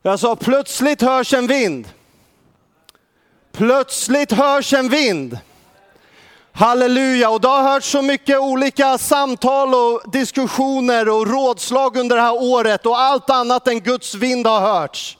Jag 0.03 0.21
sa 0.21 0.37
plötsligt 0.37 1.03
hörs 1.03 1.35
en 1.35 1.47
vind. 1.47 1.89
Plötsligt 3.53 4.33
hörs 4.33 4.73
en 4.73 4.89
vind. 4.89 5.39
Halleluja, 6.53 7.31
och 7.31 7.41
det 7.41 7.49
har 7.49 7.63
hört 7.63 7.85
så 7.85 8.03
mycket 8.03 8.39
olika 8.39 8.99
samtal 8.99 9.75
och 9.75 10.03
diskussioner 10.13 11.09
och 11.09 11.27
rådslag 11.27 11.97
under 11.97 12.17
det 12.17 12.23
här 12.23 12.43
året 12.43 12.87
och 12.87 13.01
allt 13.01 13.31
annat 13.31 13.69
än 13.69 13.81
Guds 13.81 14.15
vind 14.15 14.47
har 14.47 14.61
hörts. 14.61 15.19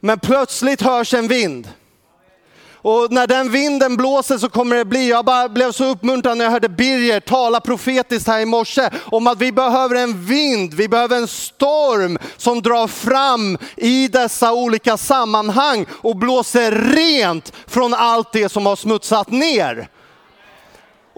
Men 0.00 0.18
plötsligt 0.18 0.82
hörs 0.82 1.14
en 1.14 1.28
vind. 1.28 1.68
Och 2.82 3.12
när 3.12 3.26
den 3.26 3.50
vinden 3.50 3.96
blåser 3.96 4.38
så 4.38 4.48
kommer 4.48 4.76
det 4.76 4.84
bli, 4.84 5.08
jag 5.08 5.24
bara 5.24 5.48
blev 5.48 5.72
så 5.72 5.84
uppmuntrad 5.84 6.38
när 6.38 6.44
jag 6.44 6.52
hörde 6.52 6.68
Birger 6.68 7.20
tala 7.20 7.60
profetiskt 7.60 8.28
här 8.28 8.40
i 8.40 8.44
morse 8.44 8.90
om 9.04 9.26
att 9.26 9.38
vi 9.38 9.52
behöver 9.52 9.96
en 9.96 10.24
vind, 10.24 10.74
vi 10.74 10.88
behöver 10.88 11.16
en 11.16 11.28
storm 11.28 12.18
som 12.36 12.62
drar 12.62 12.86
fram 12.86 13.58
i 13.76 14.08
dessa 14.08 14.52
olika 14.52 14.96
sammanhang 14.96 15.86
och 15.90 16.16
blåser 16.16 16.72
rent 16.72 17.52
från 17.66 17.94
allt 17.94 18.32
det 18.32 18.48
som 18.48 18.66
har 18.66 18.76
smutsat 18.76 19.30
ner. 19.30 19.88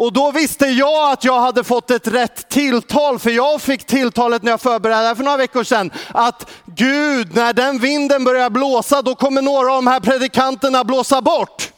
Och 0.00 0.12
då 0.12 0.30
visste 0.30 0.66
jag 0.66 1.12
att 1.12 1.25
jag 1.25 1.40
hade 1.40 1.64
fått 1.64 1.90
ett 1.90 2.07
rätt 2.07 2.49
tilltal, 2.49 3.19
för 3.19 3.30
jag 3.30 3.62
fick 3.62 3.85
tilltalet 3.85 4.42
när 4.42 4.50
jag 4.50 4.61
förberedde 4.61 5.02
det 5.02 5.09
här 5.09 5.14
för 5.14 5.25
några 5.25 5.37
veckor 5.37 5.64
sedan, 5.64 5.90
att 6.09 6.50
Gud, 6.66 7.35
när 7.35 7.52
den 7.52 7.78
vinden 7.78 8.25
börjar 8.25 8.50
blåsa, 8.50 9.02
då 9.02 9.14
kommer 9.14 9.42
några 9.42 9.69
av 9.71 9.75
de 9.75 9.87
här 9.87 10.00
predikanterna 10.00 10.85
blåsa 10.85 11.23
bort. 11.23 11.73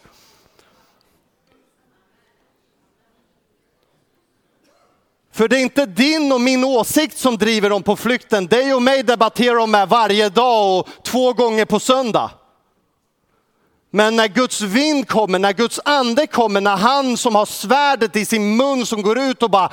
För 5.32 5.48
det 5.48 5.56
är 5.56 5.60
inte 5.60 5.86
din 5.86 6.32
och 6.32 6.40
min 6.40 6.64
åsikt 6.64 7.18
som 7.18 7.38
driver 7.38 7.70
dem 7.70 7.82
på 7.82 7.96
flykten. 7.96 8.46
Dig 8.46 8.74
och 8.74 8.82
mig 8.82 9.02
debatterar 9.02 9.56
de 9.56 9.70
med 9.70 9.88
varje 9.88 10.28
dag 10.28 10.78
och 10.78 10.88
två 11.02 11.32
gånger 11.32 11.64
på 11.64 11.80
söndag. 11.80 12.30
Men 13.94 14.16
när 14.16 14.28
Guds 14.28 14.60
vind 14.60 15.08
kommer, 15.08 15.38
när 15.38 15.52
Guds 15.52 15.80
ande 15.84 16.26
kommer, 16.26 16.60
när 16.60 16.76
han 16.76 17.16
som 17.16 17.34
har 17.34 17.46
svärdet 17.46 18.16
i 18.16 18.24
sin 18.24 18.56
mun 18.56 18.86
som 18.86 19.02
går 19.02 19.18
ut 19.18 19.42
och 19.42 19.50
bara 19.50 19.72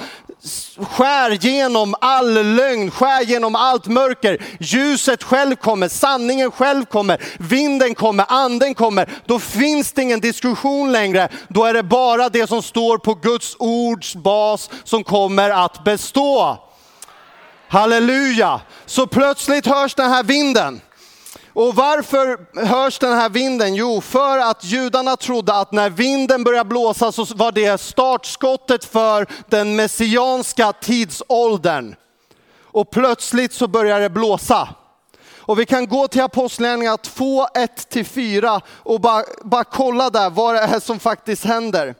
skär 0.77 1.31
genom 1.31 1.95
all 2.01 2.33
lögn, 2.55 2.91
skär 2.91 3.21
genom 3.21 3.55
allt 3.55 3.88
mörker. 3.88 4.45
Ljuset 4.59 5.23
själv 5.23 5.55
kommer, 5.55 5.88
sanningen 5.88 6.51
själv 6.51 6.85
kommer, 6.85 7.23
vinden 7.39 7.95
kommer, 7.95 8.25
anden 8.27 8.75
kommer. 8.75 9.09
Då 9.25 9.39
finns 9.39 9.91
det 9.91 10.01
ingen 10.01 10.19
diskussion 10.19 10.91
längre. 10.91 11.29
Då 11.47 11.65
är 11.65 11.73
det 11.73 11.83
bara 11.83 12.29
det 12.29 12.47
som 12.47 12.61
står 12.61 12.97
på 12.97 13.13
Guds 13.13 13.55
ords 13.59 14.15
bas 14.15 14.69
som 14.83 15.03
kommer 15.03 15.49
att 15.49 15.83
bestå. 15.83 16.57
Halleluja! 17.67 18.61
Så 18.85 19.07
plötsligt 19.07 19.67
hörs 19.67 19.95
den 19.95 20.11
här 20.11 20.23
vinden. 20.23 20.81
Och 21.59 21.75
varför 21.75 22.39
hörs 22.65 22.99
den 22.99 23.13
här 23.13 23.29
vinden? 23.29 23.75
Jo, 23.75 24.01
för 24.01 24.37
att 24.37 24.63
judarna 24.63 25.17
trodde 25.17 25.53
att 25.53 25.71
när 25.71 25.89
vinden 25.89 26.43
började 26.43 26.69
blåsa 26.69 27.11
så 27.11 27.25
var 27.35 27.51
det 27.51 27.81
startskottet 27.81 28.85
för 28.85 29.27
den 29.47 29.75
messianska 29.75 30.73
tidsåldern. 30.73 31.95
Och 32.61 32.91
plötsligt 32.91 33.53
så 33.53 33.67
börjar 33.67 33.99
det 33.99 34.09
blåsa. 34.09 34.69
Och 35.37 35.59
vi 35.59 35.65
kan 35.65 35.87
gå 35.87 36.07
till 36.07 36.21
Apostlagärningarna 36.21 36.97
2, 36.97 37.45
1-4 37.45 38.61
och 38.67 39.01
bara, 39.01 39.23
bara 39.43 39.63
kolla 39.63 40.09
där 40.09 40.29
vad 40.29 40.55
det 40.55 40.61
är 40.61 40.79
som 40.79 40.99
faktiskt 40.99 41.45
händer. 41.45 41.95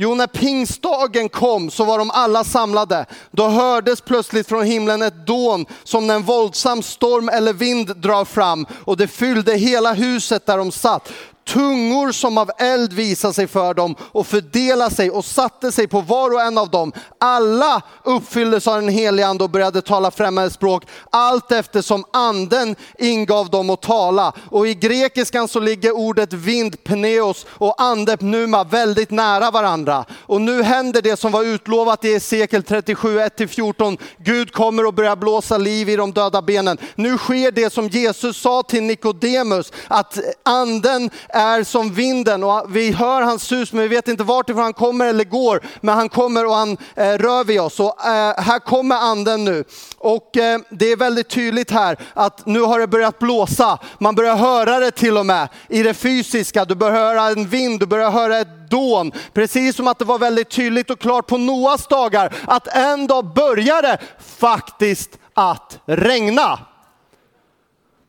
Jo, 0.00 0.14
när 0.14 0.26
pingstdagen 0.26 1.28
kom 1.28 1.70
så 1.70 1.84
var 1.84 1.98
de 1.98 2.10
alla 2.10 2.44
samlade. 2.44 3.06
Då 3.30 3.48
hördes 3.48 4.00
plötsligt 4.00 4.48
från 4.48 4.64
himlen 4.64 5.02
ett 5.02 5.26
dån 5.26 5.66
som 5.84 6.06
när 6.06 6.14
en 6.14 6.22
våldsam 6.22 6.82
storm 6.82 7.28
eller 7.28 7.52
vind 7.52 7.96
drar 7.96 8.24
fram 8.24 8.66
och 8.84 8.96
det 8.96 9.08
fyllde 9.08 9.54
hela 9.54 9.92
huset 9.92 10.46
där 10.46 10.58
de 10.58 10.72
satt. 10.72 11.12
Tungor 11.48 12.12
som 12.12 12.38
av 12.38 12.50
eld 12.58 12.92
visade 12.92 13.34
sig 13.34 13.46
för 13.46 13.74
dem 13.74 13.96
och 14.00 14.26
fördelade 14.26 14.94
sig 14.94 15.10
och 15.10 15.24
satte 15.24 15.72
sig 15.72 15.88
på 15.88 16.00
var 16.00 16.34
och 16.34 16.42
en 16.42 16.58
av 16.58 16.70
dem. 16.70 16.92
Alla 17.20 17.82
uppfylldes 18.04 18.66
av 18.66 18.74
den 18.74 18.88
helige 18.88 19.26
ande 19.26 19.44
och 19.44 19.50
började 19.50 19.82
tala 19.82 20.10
främmande 20.10 20.50
språk 20.50 20.84
allt 21.10 21.52
eftersom 21.52 22.04
anden 22.12 22.76
ingav 22.98 23.50
dem 23.50 23.70
att 23.70 23.82
tala. 23.82 24.32
Och 24.50 24.68
i 24.68 24.74
grekiskan 24.74 25.48
så 25.48 25.60
ligger 25.60 25.96
ordet 25.96 26.32
vind, 26.32 26.84
pneos 26.84 27.46
och 27.50 27.82
ande, 27.82 28.16
pneuma 28.16 28.64
väldigt 28.64 29.10
nära 29.10 29.50
varandra. 29.50 30.04
Och 30.26 30.40
nu 30.40 30.62
händer 30.62 31.02
det 31.02 31.16
som 31.16 31.32
var 31.32 31.42
utlovat 31.42 32.04
i 32.04 32.14
Esekiel 32.14 32.62
37, 32.62 33.18
1-14. 33.18 33.98
Gud 34.18 34.52
kommer 34.52 34.86
och 34.86 34.94
börjar 34.94 35.16
blåsa 35.16 35.58
liv 35.58 35.88
i 35.88 35.96
de 35.96 36.12
döda 36.12 36.42
benen. 36.42 36.78
Nu 36.94 37.18
sker 37.18 37.50
det 37.50 37.72
som 37.72 37.88
Jesus 37.88 38.36
sa 38.40 38.62
till 38.62 38.82
Nikodemus, 38.82 39.72
att 39.88 40.18
anden 40.42 41.10
är 41.38 41.64
som 41.64 41.94
vinden 41.94 42.44
och 42.44 42.66
vi 42.68 42.92
hör 42.92 43.22
hans 43.22 43.42
sus 43.42 43.72
men 43.72 43.82
vi 43.82 43.88
vet 43.88 44.08
inte 44.08 44.24
vart 44.24 44.50
ifrån 44.50 44.62
han 44.62 44.72
kommer 44.72 45.06
eller 45.06 45.24
går. 45.24 45.60
Men 45.80 45.94
han 45.94 46.08
kommer 46.08 46.46
och 46.46 46.54
han 46.54 46.76
eh, 46.94 47.12
rör 47.12 47.44
vid 47.44 47.60
oss 47.60 47.80
och 47.80 48.06
eh, 48.06 48.34
här 48.36 48.58
kommer 48.58 48.96
anden 48.96 49.44
nu. 49.44 49.64
Och 49.98 50.36
eh, 50.36 50.60
det 50.70 50.92
är 50.92 50.96
väldigt 50.96 51.28
tydligt 51.28 51.70
här 51.70 51.96
att 52.14 52.46
nu 52.46 52.60
har 52.60 52.78
det 52.78 52.86
börjat 52.86 53.18
blåsa. 53.18 53.78
Man 53.98 54.14
börjar 54.14 54.36
höra 54.36 54.78
det 54.78 54.90
till 54.90 55.18
och 55.18 55.26
med 55.26 55.48
i 55.68 55.82
det 55.82 55.94
fysiska. 55.94 56.64
Du 56.64 56.74
börjar 56.74 56.94
höra 56.94 57.22
en 57.22 57.48
vind, 57.48 57.80
du 57.80 57.86
börjar 57.86 58.10
höra 58.10 58.38
ett 58.38 58.70
dån. 58.70 59.12
Precis 59.32 59.76
som 59.76 59.88
att 59.88 59.98
det 59.98 60.04
var 60.04 60.18
väldigt 60.18 60.50
tydligt 60.50 60.90
och 60.90 60.98
klart 60.98 61.26
på 61.26 61.38
Noas 61.38 61.86
dagar 61.86 62.34
att 62.46 62.68
en 62.68 63.06
dag 63.06 63.34
började 63.34 63.98
faktiskt 64.38 65.18
att 65.34 65.78
regna 65.86 66.58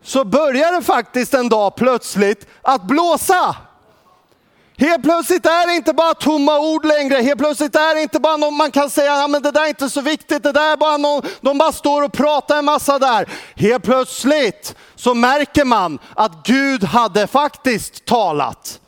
så 0.09 0.25
börjar 0.25 0.71
det 0.71 0.81
faktiskt 0.81 1.33
en 1.33 1.49
dag 1.49 1.75
plötsligt 1.75 2.47
att 2.61 2.83
blåsa. 2.83 3.55
Helt 4.77 5.03
plötsligt 5.03 5.45
är 5.45 5.67
det 5.67 5.73
inte 5.73 5.93
bara 5.93 6.13
tomma 6.13 6.59
ord 6.59 6.85
längre. 6.85 7.15
Helt 7.15 7.39
plötsligt 7.39 7.75
är 7.75 7.95
det 7.95 8.01
inte 8.01 8.19
bara 8.19 8.37
någon 8.37 8.53
man 8.53 8.71
kan 8.71 8.89
säga, 8.89 9.15
ja, 9.15 9.27
men 9.27 9.41
det 9.41 9.51
där 9.51 9.63
är 9.63 9.67
inte 9.67 9.89
så 9.89 10.01
viktigt, 10.01 10.43
det 10.43 10.51
där 10.51 10.71
är 10.71 10.77
bara 10.77 10.97
någon, 10.97 11.21
de 11.41 11.57
bara 11.57 11.71
står 11.71 12.01
och 12.01 12.13
pratar 12.13 12.57
en 12.57 12.65
massa 12.65 12.99
där. 12.99 13.29
Helt 13.55 13.83
plötsligt 13.83 14.75
så 14.95 15.13
märker 15.13 15.65
man 15.65 15.99
att 16.15 16.43
Gud 16.43 16.83
hade 16.83 17.27
faktiskt 17.27 18.05
talat. 18.05 18.79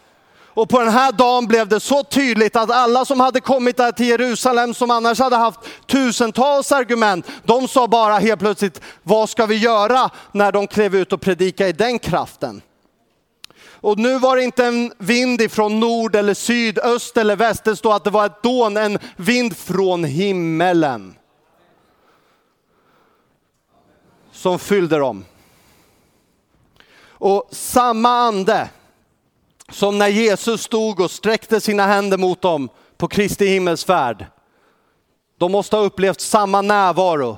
Och 0.53 0.69
på 0.69 0.79
den 0.79 0.89
här 0.89 1.11
dagen 1.11 1.47
blev 1.47 1.67
det 1.67 1.79
så 1.79 2.03
tydligt 2.03 2.55
att 2.55 2.71
alla 2.71 3.05
som 3.05 3.19
hade 3.19 3.39
kommit 3.39 3.77
där 3.77 3.91
till 3.91 4.07
Jerusalem 4.07 4.73
som 4.73 4.91
annars 4.91 5.19
hade 5.19 5.35
haft 5.35 5.59
tusentals 5.87 6.71
argument, 6.71 7.27
de 7.43 7.67
sa 7.67 7.87
bara 7.87 8.17
helt 8.17 8.39
plötsligt, 8.39 8.81
vad 9.03 9.29
ska 9.29 9.45
vi 9.45 9.55
göra 9.55 10.09
när 10.31 10.51
de 10.51 10.67
klev 10.67 10.95
ut 10.95 11.13
och 11.13 11.21
predikade 11.21 11.69
i 11.69 11.73
den 11.73 11.99
kraften? 11.99 12.61
Och 13.81 13.99
nu 13.99 14.19
var 14.19 14.35
det 14.35 14.43
inte 14.43 14.65
en 14.65 14.93
vind 14.97 15.41
ifrån 15.41 15.79
nord 15.79 16.15
eller 16.15 16.33
syd, 16.33 16.79
öst 16.79 17.17
eller 17.17 17.35
väst. 17.35 17.63
Det 17.63 17.75
står 17.75 17.95
att 17.95 18.03
det 18.03 18.09
var 18.09 18.25
ett 18.25 18.43
dån, 18.43 18.77
en 18.77 18.99
vind 19.15 19.57
från 19.57 20.03
himmelen. 20.03 21.15
Som 24.31 24.59
fyllde 24.59 24.97
dem. 24.97 25.25
Och 27.09 27.49
samma 27.51 28.09
ande 28.09 28.69
som 29.71 29.97
när 29.97 30.07
Jesus 30.07 30.63
stod 30.63 30.99
och 30.99 31.11
sträckte 31.11 31.61
sina 31.61 31.87
händer 31.87 32.17
mot 32.17 32.41
dem 32.41 32.69
på 32.97 33.07
Kristi 33.07 33.45
himmelsfärd. 33.47 34.25
De 35.37 35.51
måste 35.51 35.75
ha 35.75 35.83
upplevt 35.83 36.21
samma 36.21 36.61
närvaro, 36.61 37.37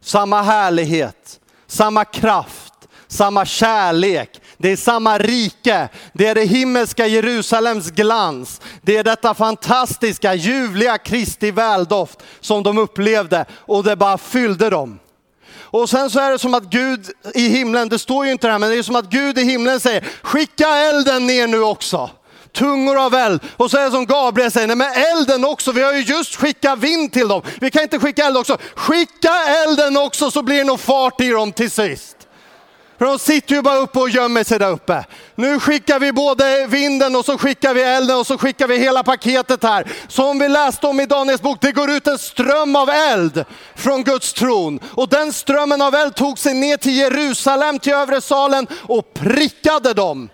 samma 0.00 0.42
härlighet, 0.42 1.40
samma 1.66 2.04
kraft, 2.04 2.74
samma 3.08 3.44
kärlek. 3.44 4.40
Det 4.56 4.72
är 4.72 4.76
samma 4.76 5.18
rike, 5.18 5.88
det 6.12 6.26
är 6.26 6.34
det 6.34 6.44
himmelska 6.44 7.06
Jerusalems 7.06 7.90
glans. 7.90 8.60
Det 8.82 8.96
är 8.96 9.04
detta 9.04 9.34
fantastiska, 9.34 10.34
ljuvliga 10.34 10.98
Kristi 10.98 11.50
väldoft 11.50 12.22
som 12.40 12.62
de 12.62 12.78
upplevde 12.78 13.44
och 13.52 13.84
det 13.84 13.96
bara 13.96 14.18
fyllde 14.18 14.70
dem. 14.70 14.98
Och 15.70 15.90
sen 15.90 16.10
så 16.10 16.20
är 16.20 16.30
det 16.30 16.38
som 16.38 16.54
att 16.54 16.64
Gud 16.64 17.10
i 17.34 17.48
himlen, 17.48 17.88
det 17.88 17.98
står 17.98 18.26
ju 18.26 18.32
inte 18.32 18.46
det 18.46 18.52
här, 18.52 18.58
men 18.58 18.70
det 18.70 18.76
är 18.76 18.82
som 18.82 18.96
att 18.96 19.10
Gud 19.10 19.38
i 19.38 19.44
himlen 19.44 19.80
säger, 19.80 20.04
skicka 20.22 20.68
elden 20.68 21.26
ner 21.26 21.46
nu 21.46 21.62
också. 21.62 22.10
Tungor 22.52 23.04
av 23.04 23.14
eld. 23.14 23.40
Och 23.56 23.70
så 23.70 23.76
är 23.76 23.84
det 23.84 23.90
som 23.90 24.06
Gabriel 24.06 24.50
säger, 24.50 24.66
nej 24.66 24.76
men 24.76 24.92
elden 24.92 25.44
också, 25.44 25.72
vi 25.72 25.82
har 25.82 25.92
ju 25.92 26.00
just 26.00 26.36
skickat 26.36 26.78
vind 26.78 27.12
till 27.12 27.28
dem. 27.28 27.42
Vi 27.60 27.70
kan 27.70 27.82
inte 27.82 27.98
skicka 27.98 28.24
eld 28.24 28.36
också. 28.36 28.58
Skicka 28.74 29.32
elden 29.66 29.96
också 29.96 30.30
så 30.30 30.42
blir 30.42 30.58
det 30.58 30.64
nog 30.64 30.80
fart 30.80 31.20
i 31.20 31.28
dem 31.28 31.52
till 31.52 31.70
sist. 31.70 32.16
För 33.00 33.06
de 33.06 33.18
sitter 33.18 33.54
ju 33.54 33.62
bara 33.62 33.76
uppe 33.76 33.98
och 33.98 34.10
gömmer 34.10 34.44
sig 34.44 34.58
där 34.58 34.70
uppe. 34.70 35.04
Nu 35.34 35.60
skickar 35.60 36.00
vi 36.00 36.12
både 36.12 36.66
vinden 36.66 37.16
och 37.16 37.24
så 37.24 37.38
skickar 37.38 37.74
vi 37.74 37.82
elden 37.82 38.16
och 38.16 38.26
så 38.26 38.38
skickar 38.38 38.68
vi 38.68 38.78
hela 38.78 39.02
paketet 39.02 39.62
här. 39.62 39.92
Som 40.08 40.38
vi 40.38 40.48
läste 40.48 40.86
om 40.86 41.00
i 41.00 41.06
Daniels 41.06 41.42
bok, 41.42 41.58
det 41.60 41.72
går 41.72 41.90
ut 41.90 42.06
en 42.06 42.18
ström 42.18 42.76
av 42.76 42.90
eld 42.90 43.44
från 43.74 44.02
Guds 44.04 44.32
tron. 44.32 44.80
Och 44.94 45.08
den 45.08 45.32
strömmen 45.32 45.82
av 45.82 45.94
eld 45.94 46.14
tog 46.14 46.38
sig 46.38 46.54
ner 46.54 46.76
till 46.76 46.96
Jerusalem, 46.96 47.78
till 47.78 47.92
övre 47.92 48.20
salen 48.20 48.66
och 48.82 49.14
prickade 49.14 49.94
dem. 49.94 50.28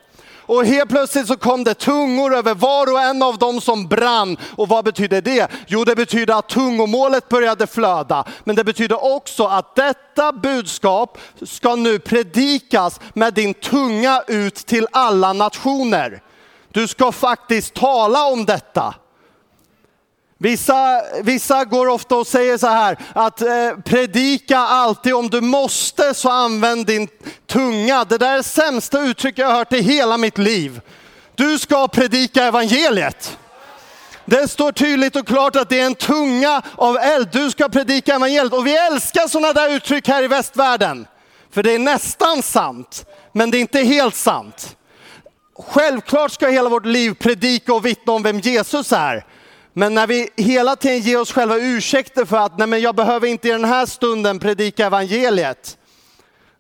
Och 0.47 0.65
helt 0.65 0.91
plötsligt 0.91 1.26
så 1.26 1.37
kom 1.37 1.65
det 1.65 1.75
tungor 1.75 2.35
över 2.35 2.55
var 2.55 2.93
och 2.93 3.00
en 3.00 3.23
av 3.23 3.38
dem 3.38 3.61
som 3.61 3.88
brann. 3.88 4.37
Och 4.57 4.69
vad 4.69 4.85
betyder 4.85 5.21
det? 5.21 5.50
Jo, 5.67 5.85
det 5.85 5.97
betyder 5.97 6.38
att 6.38 6.49
tungomålet 6.49 7.29
började 7.29 7.67
flöda. 7.67 8.25
Men 8.45 8.57
det 8.57 8.65
betyder 8.65 9.17
också 9.17 9.45
att 9.45 9.75
detta 9.75 10.33
budskap 10.33 11.19
ska 11.43 11.76
nu 11.76 11.99
predikas 11.99 13.00
med 13.15 13.35
din 13.35 13.55
tunga 13.55 14.23
ut 14.26 14.55
till 14.55 14.87
alla 14.93 15.33
nationer. 15.33 16.23
Du 16.73 16.88
ska 16.88 17.12
faktiskt 17.12 17.75
tala 17.75 18.26
om 18.26 18.45
detta. 18.45 18.95
Vissa, 20.38 21.02
vissa 21.23 21.64
går 21.64 21.88
ofta 21.88 22.16
och 22.16 22.26
säger 22.26 22.59
så 22.59 22.66
här 22.66 22.99
att 23.12 23.43
eh, 23.43 23.76
predika 23.85 24.59
alltid 24.59 25.14
om 25.14 25.31
du 25.31 25.40
måste 25.40 26.14
så 26.14 26.31
använd 26.31 26.87
din 26.87 27.09
tunga. 27.47 28.05
Det 28.05 28.19
där 28.19 28.33
är 28.33 28.37
det 28.37 28.43
sämsta 28.43 29.00
uttryck 29.00 29.38
jag 29.38 29.47
har 29.47 29.55
hört 29.55 29.73
i 29.73 29.81
hela 29.81 30.16
mitt 30.16 30.38
liv. 30.38 30.81
Du 31.35 31.59
ska 31.59 31.88
predika 31.88 32.45
evangeliet. 32.45 33.38
Det 34.25 34.49
står 34.49 34.73
tydligt 34.73 35.16
och 35.16 35.26
klart 35.26 35.57
att 35.57 35.69
det 35.69 35.81
är 35.81 35.87
en 35.87 35.95
tunga 35.95 36.62
av 36.76 36.97
eld. 36.97 37.28
Du 37.33 37.50
ska 37.50 37.69
predika 37.69 38.14
evangeliet 38.14 38.52
och 38.52 38.66
vi 38.66 38.76
älskar 38.76 39.28
sådana 39.28 39.52
där 39.52 39.76
uttryck 39.76 40.09
här 40.09 40.23
i 40.23 40.28
västvärlden. 40.28 41.07
För 41.50 41.62
det 41.62 41.75
är 41.75 41.78
nästan 41.78 42.43
sant, 42.43 43.07
men 43.33 43.50
det 43.50 43.59
är 43.59 43.61
inte 43.61 43.81
helt 43.81 44.14
sant. 44.14 44.76
Självklart 45.59 46.33
ska 46.33 46.49
hela 46.49 46.69
vårt 46.69 46.87
liv 46.87 47.14
predika 47.14 47.75
och 47.75 47.87
vittna 47.87 48.12
om 48.12 48.23
vem 48.23 48.40
Jesus 48.40 48.93
är. 48.93 49.25
Men 49.78 49.95
när 49.95 50.06
vi 50.06 50.28
hela 50.37 50.76
tiden 50.76 50.99
ger 50.99 51.21
oss 51.21 51.33
själva 51.33 51.56
ursäkter 51.56 52.25
för 52.25 52.37
att 52.37 52.59
nej 52.59 52.66
men 52.66 52.80
jag 52.80 52.95
behöver 52.95 53.26
inte 53.26 53.49
i 53.49 53.50
den 53.50 53.64
här 53.64 53.87
stunden 53.87 54.38
predika 54.38 54.87
evangeliet. 54.87 55.78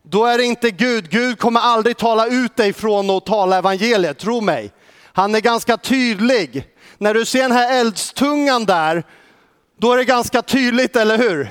Då 0.02 0.24
är 0.24 0.38
det 0.38 0.44
inte 0.44 0.70
Gud. 0.70 1.10
Gud 1.10 1.38
kommer 1.38 1.60
aldrig 1.60 1.96
tala 1.96 2.26
ut 2.26 2.56
dig 2.56 2.72
från 2.72 3.10
att 3.10 3.26
tala 3.26 3.58
evangeliet, 3.58 4.18
tro 4.18 4.40
mig. 4.40 4.72
Han 5.12 5.34
är 5.34 5.40
ganska 5.40 5.76
tydlig. 5.76 6.66
När 6.98 7.14
du 7.14 7.24
ser 7.24 7.42
den 7.42 7.52
här 7.52 7.80
eldstungan 7.80 8.64
där, 8.64 9.04
då 9.80 9.92
är 9.92 9.96
det 9.96 10.04
ganska 10.04 10.42
tydligt, 10.42 10.96
eller 10.96 11.18
hur? 11.18 11.50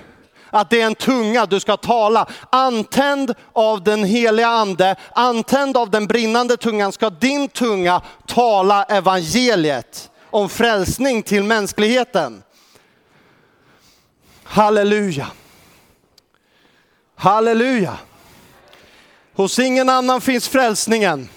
Att 0.49 0.69
det 0.69 0.81
är 0.81 0.85
en 0.85 0.95
tunga 0.95 1.45
du 1.45 1.59
ska 1.59 1.77
tala. 1.77 2.27
Antänd 2.49 3.33
av 3.53 3.83
den 3.83 4.03
heliga 4.03 4.47
ande, 4.47 4.95
antänd 5.15 5.77
av 5.77 5.89
den 5.89 6.07
brinnande 6.07 6.57
tungan 6.57 6.91
ska 6.91 7.09
din 7.09 7.47
tunga 7.47 8.01
tala 8.27 8.83
evangeliet 8.83 10.11
om 10.35 10.49
frälsning 10.49 11.23
till 11.23 11.43
mänskligheten. 11.43 12.43
Halleluja. 14.43 15.27
Halleluja. 17.15 17.97
Hos 19.33 19.59
ingen 19.59 19.89
annan 19.89 20.21
finns 20.21 20.47
frälsningen. 20.47 21.29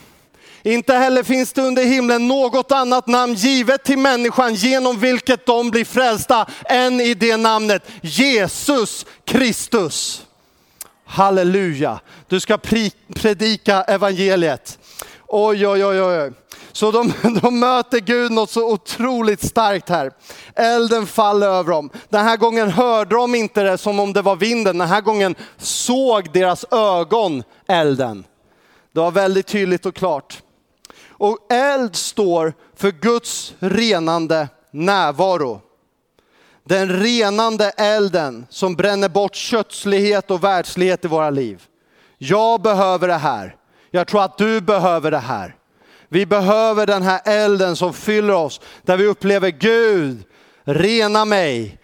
Inte 0.63 0.95
heller 0.95 1.23
finns 1.23 1.53
det 1.53 1.63
under 1.63 1.85
himlen 1.85 2.29
något 2.29 2.73
annat 2.73 3.07
namn 3.07 3.35
givet 3.35 3.85
till 3.85 3.99
människan 3.99 4.55
genom 4.55 5.01
vilket 5.01 5.47
de 5.47 5.71
blir 5.71 5.85
frälsta 5.85 6.47
än 6.65 7.01
i 7.01 7.15
det 7.15 7.37
namnet 7.37 7.83
Jesus 8.03 9.07
Kristus. 9.25 10.27
Halleluja. 11.05 12.01
Du 12.29 12.41
ska 12.41 12.59
predika 13.15 13.83
evangeliet. 13.83 14.79
Oj, 15.27 15.67
oj, 15.67 15.85
oj, 15.85 16.03
oj. 16.03 16.33
Så 16.79 16.91
de, 16.91 17.13
de 17.43 17.61
möter 17.61 18.01
Gud 18.01 18.33
något 18.33 18.51
så 18.51 18.73
otroligt 18.73 19.43
starkt 19.47 19.89
här. 19.89 20.13
Elden 20.55 21.07
faller 21.07 21.47
över 21.47 21.73
dem. 21.73 21.91
Den 22.09 22.25
här 22.25 22.37
gången 22.37 22.71
hörde 22.71 23.15
de 23.15 23.35
inte 23.35 23.63
det 23.63 23.79
som 23.79 24.01
om 24.01 24.13
det 24.13 24.23
var 24.23 24.37
vinden. 24.37 24.79
Den 24.79 24.89
här 24.89 25.01
gången 25.01 25.35
såg 25.57 26.33
deras 26.33 26.65
ögon 26.71 27.43
elden. 27.69 28.25
Det 28.93 29.01
var 29.01 29.11
väldigt 29.11 29.47
tydligt 29.47 29.87
och 29.87 29.95
klart. 29.95 30.43
Och 31.09 31.53
eld 31.53 31.97
står 31.97 32.53
för 32.77 32.91
Guds 32.91 33.55
renande 33.59 34.49
närvaro. 34.71 35.61
Den 36.65 36.89
renande 36.89 37.71
elden 37.71 38.47
som 38.51 38.75
bränner 38.75 39.09
bort 39.09 39.35
kötslighet 39.35 40.31
och 40.31 40.45
världslighet 40.45 41.05
i 41.05 41.09
våra 41.09 41.31
liv. 41.31 41.63
Jag 42.19 42.63
behöver 42.63 43.09
det 43.09 43.15
här. 43.15 43.57
Jag 43.91 44.07
tror 44.07 44.23
att 44.23 44.39
du 44.39 44.61
behöver 44.61 45.11
det 45.11 45.19
här. 45.19 45.58
Vi 46.09 46.27
behöver 46.27 46.87
den 46.87 47.03
här 47.03 47.21
elden 47.25 47.77
som 47.77 47.95
fyller 47.95 48.35
oss, 48.35 48.61
där 48.83 48.97
vi 48.97 49.07
upplever 49.07 49.51
Gud, 49.51 50.25
rena 50.65 51.25
mig, 51.25 51.79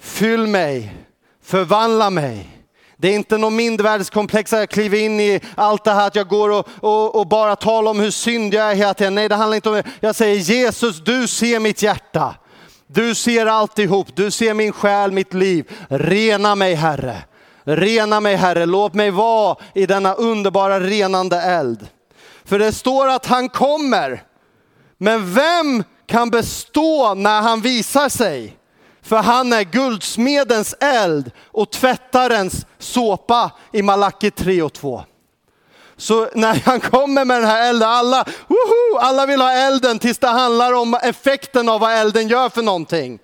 fyll 0.00 0.46
mig, 0.46 0.96
förvandla 1.42 2.10
mig. 2.10 2.48
Det 2.96 3.08
är 3.08 3.14
inte 3.14 3.38
någon 3.38 3.56
mindervärdeskomplex 3.56 4.52
att 4.52 4.58
jag 4.58 4.70
kliver 4.70 4.98
in 4.98 5.20
i 5.20 5.40
allt 5.54 5.84
det 5.84 5.92
här 5.92 6.06
att 6.06 6.14
jag 6.14 6.28
går 6.28 6.50
och, 6.50 6.68
och, 6.80 7.14
och, 7.14 7.26
bara 7.26 7.56
talar 7.56 7.90
om 7.90 8.00
hur 8.00 8.10
synd 8.10 8.54
jag 8.54 8.70
är 8.70 8.74
hela 8.74 8.94
tiden. 8.94 9.14
Nej, 9.14 9.28
det 9.28 9.34
handlar 9.34 9.54
inte 9.54 9.68
om 9.68 9.74
det. 9.74 9.84
Jag 10.00 10.14
säger 10.14 10.36
Jesus, 10.36 11.00
du 11.00 11.28
ser 11.28 11.60
mitt 11.60 11.82
hjärta. 11.82 12.34
Du 12.86 13.14
ser 13.14 13.46
alltihop, 13.46 14.16
du 14.16 14.30
ser 14.30 14.54
min 14.54 14.72
själ, 14.72 15.12
mitt 15.12 15.34
liv. 15.34 15.70
Rena 15.88 16.54
mig 16.54 16.74
Herre. 16.74 17.16
Rena 17.64 18.20
mig 18.20 18.36
Herre, 18.36 18.66
låt 18.66 18.94
mig 18.94 19.10
vara 19.10 19.56
i 19.74 19.86
denna 19.86 20.14
underbara 20.14 20.80
renande 20.80 21.40
eld. 21.40 21.86
För 22.44 22.58
det 22.58 22.72
står 22.72 23.08
att 23.08 23.26
han 23.26 23.48
kommer. 23.48 24.22
Men 24.98 25.34
vem 25.34 25.84
kan 26.06 26.30
bestå 26.30 27.14
när 27.14 27.40
han 27.40 27.60
visar 27.60 28.08
sig? 28.08 28.56
För 29.02 29.16
han 29.16 29.52
är 29.52 29.62
guldsmedens 29.62 30.74
eld 30.80 31.30
och 31.44 31.70
tvättarens 31.70 32.66
såpa 32.78 33.50
i 33.72 33.82
Malaki 33.82 34.30
3 34.30 34.62
och 34.62 34.72
2. 34.72 35.04
Så 35.96 36.28
när 36.34 36.62
han 36.64 36.80
kommer 36.80 37.24
med 37.24 37.36
den 37.36 37.50
här 37.50 37.70
elden, 37.70 37.88
alla, 37.88 38.24
woho, 38.46 38.98
alla 38.98 39.26
vill 39.26 39.40
ha 39.40 39.52
elden 39.52 39.98
tills 39.98 40.18
det 40.18 40.28
handlar 40.28 40.72
om 40.72 40.94
effekten 40.94 41.68
av 41.68 41.80
vad 41.80 41.92
elden 41.92 42.28
gör 42.28 42.48
för 42.48 42.62
någonting. 42.62 43.18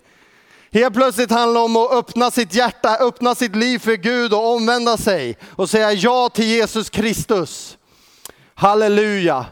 Helt 0.73 0.95
plötsligt 0.95 1.31
handlar 1.31 1.61
det 1.61 1.65
om 1.65 1.77
att 1.77 1.93
öppna 1.93 2.31
sitt 2.31 2.55
hjärta, 2.55 2.97
öppna 3.01 3.35
sitt 3.35 3.57
liv 3.57 3.79
för 3.79 3.95
Gud 3.97 4.33
och 4.33 4.55
omvända 4.55 4.97
sig 4.97 5.37
och 5.57 5.71
säga 5.71 5.93
ja 5.93 6.29
till 6.29 6.45
Jesus 6.47 6.91
Kristus. 6.91 7.78
Halleluja. 8.59 9.47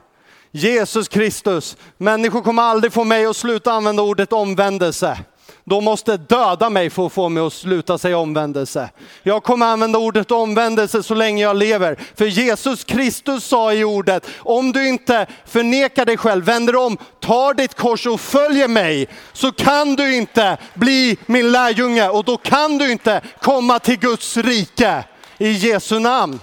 Jesus 0.51 1.09
Kristus. 1.09 1.77
Människor 1.99 2.43
kommer 2.43 2.63
aldrig 2.63 2.93
få 2.93 3.05
mig 3.05 3.27
att 3.27 3.37
sluta 3.37 3.73
använda 3.73 4.03
ordet 4.03 4.33
omvändelse. 4.33 5.19
De 5.65 5.85
måste 5.85 6.17
döda 6.17 6.71
mig 6.71 6.91
för 6.91 7.07
att 7.07 7.13
få 7.13 7.29
mig 7.29 7.43
att 7.43 7.53
sluta 7.53 7.99
säga 7.99 8.19
omvändelse. 8.19 8.91
Jag 9.23 9.43
kommer 9.43 9.67
använda 9.67 9.99
ordet 9.99 10.31
omvändelse 10.31 11.03
så 11.03 11.15
länge 11.15 11.43
jag 11.43 11.57
lever. 11.57 11.99
För 12.15 12.25
Jesus 12.25 12.85
Kristus 12.85 13.45
sa 13.45 13.73
i 13.73 13.85
ordet, 13.85 14.27
om 14.39 14.73
du 14.73 14.89
inte 14.89 15.27
förnekar 15.45 16.05
dig 16.05 16.17
själv, 16.17 16.45
vänder 16.45 16.77
om, 16.77 16.99
tar 17.21 17.55
ditt 17.55 17.75
kors 17.75 18.07
och 18.07 18.21
följer 18.21 18.69
mig, 18.69 19.09
så 19.33 19.53
kan 19.53 19.97
du 19.97 20.17
inte 20.17 20.57
bli 20.75 21.19
min 21.27 21.53
lärjunge 21.53 22.09
och 22.09 22.25
då 22.25 22.37
kan 22.37 22.79
du 22.79 22.93
inte 22.93 23.21
komma 23.41 23.79
till 23.79 23.99
Guds 23.99 24.37
rike. 24.37 25.05
I 25.39 25.51
Jesu 25.51 25.99
namn. 25.99 26.41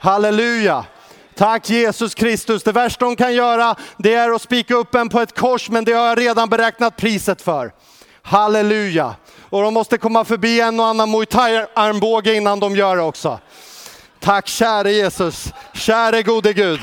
Halleluja. 0.00 0.84
Tack 1.36 1.70
Jesus 1.70 2.14
Kristus. 2.14 2.62
Det 2.62 2.72
värsta 2.72 3.04
hon 3.04 3.16
kan 3.16 3.34
göra 3.34 3.76
det 3.96 4.14
är 4.14 4.30
att 4.30 4.42
spika 4.42 4.74
upp 4.74 4.94
en 4.94 5.08
på 5.08 5.20
ett 5.20 5.38
kors, 5.38 5.70
men 5.70 5.84
det 5.84 5.92
har 5.92 6.06
jag 6.06 6.20
redan 6.20 6.48
beräknat 6.48 6.96
priset 6.96 7.42
för. 7.42 7.72
Halleluja. 8.22 9.14
Och 9.40 9.62
de 9.62 9.74
måste 9.74 9.98
komma 9.98 10.24
förbi 10.24 10.60
en 10.60 10.80
och 10.80 10.86
annan 10.86 11.10
muay 11.10 11.26
thai-armbåge 11.26 12.34
innan 12.34 12.60
de 12.60 12.76
gör 12.76 12.96
det 12.96 13.02
också. 13.02 13.38
Tack 14.20 14.48
käre 14.48 14.92
Jesus, 14.92 15.52
käre 15.74 16.22
gode 16.22 16.52
Gud. 16.52 16.80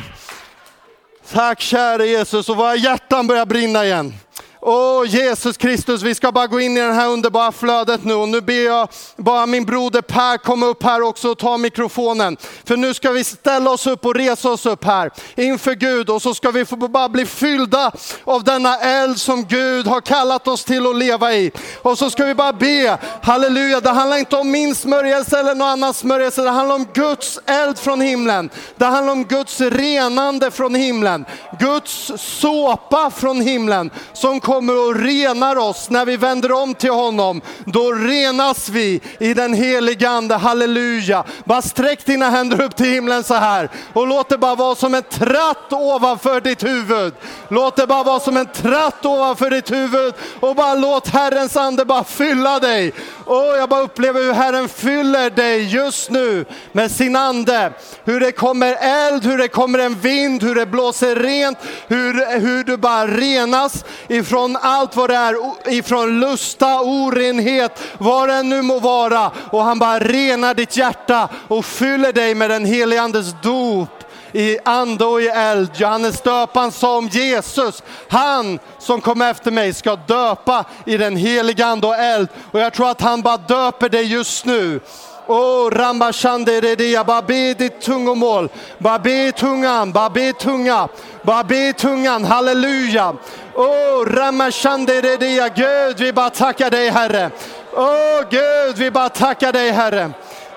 Tack 1.32 1.62
käre 1.62 2.08
Jesus 2.08 2.50
och 2.50 2.58
våra 2.58 2.76
hjärtan 2.76 3.28
börjar 3.28 3.46
brinna 3.46 3.86
igen. 3.86 4.14
Åh 4.64 5.06
Jesus 5.08 5.58
Kristus, 5.58 6.02
vi 6.02 6.16
ska 6.16 6.32
bara 6.32 6.48
gå 6.48 6.60
in 6.60 6.78
i 6.78 6.80
det 6.80 6.94
här 6.94 7.10
underbara 7.10 7.52
flödet 7.52 8.04
nu 8.04 8.14
och 8.14 8.30
nu 8.30 8.42
ber 8.42 8.66
jag 8.66 8.90
bara 9.18 9.46
min 9.46 9.66
broder 9.66 10.02
Per 10.02 10.38
komma 10.38 10.66
upp 10.66 10.84
här 10.84 11.02
också 11.02 11.32
och 11.32 11.38
ta 11.38 11.58
mikrofonen. 11.58 12.38
För 12.66 12.78
nu 12.78 12.94
ska 12.94 13.12
vi 13.12 13.24
ställa 13.24 13.72
oss 13.72 13.88
upp 13.88 14.06
och 14.06 14.16
resa 14.16 14.50
oss 14.50 14.66
upp 14.66 14.84
här 14.84 15.12
inför 15.36 15.76
Gud 15.76 16.10
och 16.10 16.22
så 16.22 16.34
ska 16.34 16.52
vi 16.52 16.66
få 16.66 16.76
bara 16.76 17.10
bli 17.10 17.26
fyllda 17.26 17.92
av 18.24 18.44
denna 18.44 18.80
eld 18.80 19.20
som 19.20 19.46
Gud 19.46 19.88
har 19.88 20.02
kallat 20.02 20.48
oss 20.48 20.64
till 20.64 20.88
att 20.88 20.96
leva 20.96 21.34
i. 21.34 21.52
Och 21.82 21.98
så 21.98 22.10
ska 22.10 22.26
vi 22.26 22.36
bara 22.36 22.54
be, 22.54 22.98
halleluja, 23.22 23.80
det 23.80 23.90
handlar 23.90 24.18
inte 24.18 24.36
om 24.36 24.52
min 24.52 24.76
smörjelse 24.76 25.40
eller 25.40 25.56
någon 25.56 25.68
annans 25.68 25.98
smörjelse, 25.98 26.42
det 26.42 26.50
handlar 26.50 26.76
om 26.76 26.88
Guds 26.94 27.40
eld 27.46 27.80
från 27.80 28.02
himlen. 28.02 28.50
Det 28.76 28.86
handlar 28.86 29.14
om 29.14 29.24
Guds 29.24 29.62
renande 29.62 30.52
från 30.52 30.76
himlen, 30.76 31.26
Guds 31.60 32.12
såpa 32.18 33.12
från 33.12 33.42
himlen 33.42 33.90
som 34.14 34.40
kommer 34.52 34.88
och 34.88 34.96
renar 34.96 35.56
oss 35.56 35.90
när 35.90 36.06
vi 36.06 36.18
vänder 36.18 36.52
om 36.52 36.74
till 36.74 36.92
honom. 36.92 37.42
Då 37.66 37.92
renas 37.92 38.70
vi 38.70 39.02
i 39.20 39.34
den 39.34 39.54
helige 39.54 40.10
ande, 40.10 40.36
halleluja. 40.36 41.24
Bara 41.46 41.62
sträck 41.62 42.06
dina 42.06 42.30
händer 42.30 42.62
upp 42.62 42.76
till 42.76 42.86
himlen 42.86 43.24
så 43.24 43.34
här 43.34 43.70
och 43.94 44.08
låt 44.08 44.30
det 44.30 44.38
bara 44.38 44.56
vara 44.56 44.76
som 44.76 44.96
en 44.96 45.04
tratt 45.04 45.74
ovanför 45.74 46.42
ditt 46.42 46.64
huvud. 46.64 47.14
Låt 47.48 47.76
det 47.76 47.88
bara 47.88 48.04
vara 48.04 48.20
som 48.20 48.38
en 48.38 48.46
tratt 48.46 49.06
ovanför 49.06 49.50
ditt 49.50 49.72
huvud 49.72 50.14
och 50.40 50.56
bara 50.56 50.74
låt 50.74 51.08
Herrens 51.08 51.58
ande 51.58 51.86
bara 51.86 52.04
fylla 52.04 52.60
dig. 52.60 52.94
Och 53.32 53.58
jag 53.58 53.70
bara 53.70 53.82
upplever 53.82 54.22
hur 54.22 54.34
Herren 54.34 54.70
fyller 54.70 55.30
dig 55.30 55.64
just 55.64 56.10
nu 56.10 56.46
med 56.72 56.92
sin 56.92 57.16
ande. 57.16 57.74
Hur 58.04 58.20
det 58.20 58.32
kommer 58.32 58.78
eld, 58.82 59.26
hur 59.26 59.38
det 59.38 59.48
kommer 59.48 59.80
en 59.80 59.96
vind, 59.96 60.44
hur 60.44 60.56
det 60.56 60.66
blåser 60.66 61.16
rent, 61.16 61.58
hur, 61.88 62.40
hur 62.40 62.64
du 62.64 62.78
bara 62.78 63.08
renas 63.08 63.86
ifrån 64.08 64.58
allt 64.62 64.96
vad 64.96 65.10
det 65.10 65.16
är, 65.16 65.36
ifrån 65.74 66.20
lusta, 66.20 66.82
orenhet, 66.82 67.84
vad 67.98 68.30
det 68.30 68.44
nu 68.44 68.62
må 68.62 68.80
vara. 68.80 69.32
Och 69.52 69.64
han 69.64 69.80
bara 69.80 70.00
renar 70.00 70.54
ditt 70.54 70.78
hjärta 70.78 71.30
och 71.48 71.66
fyller 71.66 72.14
dig 72.14 72.36
med 72.36 72.50
den 72.50 72.66
helige 72.66 73.02
Andes 73.02 73.36
dop 73.44 74.02
i 74.34 74.58
ande 74.66 75.06
och 75.06 75.22
i 75.22 75.28
eld. 75.28 75.70
Johannes 75.74 76.22
döparen 76.22 76.72
sa 76.72 76.98
om 76.98 77.08
Jesus, 77.08 77.84
han 78.10 78.60
som 78.80 79.02
kom 79.02 79.22
efter 79.22 79.52
mig 79.52 79.74
ska 79.74 79.96
döpa 79.96 80.66
i 80.86 80.98
den 80.98 81.16
heliga 81.16 81.66
ande 81.66 81.88
och 81.88 81.96
eld. 81.96 82.28
Och 82.52 82.60
jag 82.60 82.74
tror 82.74 82.90
att 82.90 83.02
han 83.02 83.22
bara 83.22 83.38
döper 83.38 83.90
dig 83.90 84.04
just 84.04 84.46
nu. 84.46 84.80
Oh, 85.28 85.70
Rambashanderedia, 85.72 87.04
bara 87.04 87.22
be 87.22 87.54
ditt 87.54 87.82
tungomål, 87.82 88.50
bara 88.78 89.00
be 89.00 89.32
tungan, 89.32 89.92
bara 89.92 90.10
be 90.10 90.34
tunga, 90.34 90.88
bara 91.24 91.44
be 91.44 91.74
tungan, 91.74 92.26
halleluja. 92.26 93.16
Oh, 93.56 94.06
Ramashanderedia, 94.06 95.50
Gud 95.50 96.00
vi 96.00 96.14
bara 96.14 96.30
tackar 96.30 96.70
dig 96.70 96.90
Herre. 96.90 97.32
Oh 97.74 98.30
Gud 98.30 98.78
vi 98.78 98.92
bara 98.92 99.10
tackar 99.10 99.54
dig 99.54 99.72
Herre. 99.72 100.12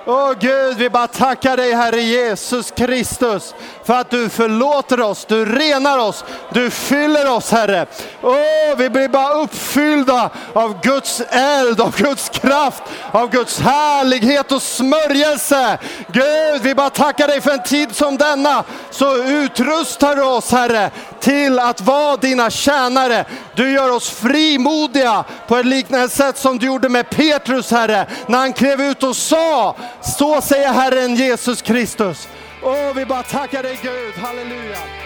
Åh 0.06 0.32
Gud, 0.40 0.76
vi 0.76 0.90
bara 0.90 1.06
tackar 1.06 1.56
dig 1.56 1.72
Herre 1.72 2.00
Jesus 2.00 2.70
Kristus 2.70 3.54
för 3.84 3.94
att 3.94 4.10
du 4.10 4.28
förlåter 4.28 5.00
oss, 5.00 5.24
du 5.24 5.44
renar 5.44 5.98
oss, 5.98 6.24
du 6.50 6.70
fyller 6.70 7.30
oss 7.30 7.50
Herre. 7.50 7.86
Åh, 8.22 8.76
vi 8.76 8.90
blir 8.90 9.08
bara 9.08 9.34
uppfyllda 9.34 10.30
av 10.52 10.80
Guds 10.82 11.22
eld, 11.30 11.80
av 11.80 11.96
Guds 11.96 12.28
kraft, 12.28 12.82
av 13.10 13.30
Guds 13.30 13.60
härlighet 13.60 14.52
och 14.52 14.62
smörjelse. 14.62 15.78
Gud, 16.12 16.62
vi 16.62 16.74
bara 16.74 16.90
tackar 16.90 17.28
dig 17.28 17.40
för 17.40 17.50
en 17.50 17.62
tid 17.62 17.96
som 17.96 18.16
denna. 18.16 18.64
Så 18.90 19.16
utrustar 19.16 20.16
du 20.16 20.22
oss 20.22 20.52
Herre 20.52 20.90
till 21.24 21.58
att 21.58 21.80
vara 21.80 22.16
dina 22.16 22.50
tjänare. 22.50 23.24
Du 23.54 23.72
gör 23.72 23.90
oss 23.90 24.10
frimodiga 24.10 25.24
på 25.48 25.56
ett 25.56 25.66
liknande 25.66 26.08
sätt 26.08 26.38
som 26.38 26.58
du 26.58 26.66
gjorde 26.66 26.88
med 26.88 27.10
Petrus 27.10 27.70
Herre, 27.70 28.06
när 28.26 28.38
han 28.38 28.52
klev 28.52 28.80
ut 28.80 29.02
och 29.02 29.16
sa 29.16 29.76
så 30.02 30.40
säger 30.40 30.72
Herren 30.72 31.14
Jesus 31.14 31.62
Kristus. 31.62 32.28
Åh, 32.62 32.94
vi 32.94 33.06
bara 33.06 33.22
tackar 33.22 33.62
dig 33.62 33.78
Gud, 33.82 34.14
halleluja. 34.14 35.03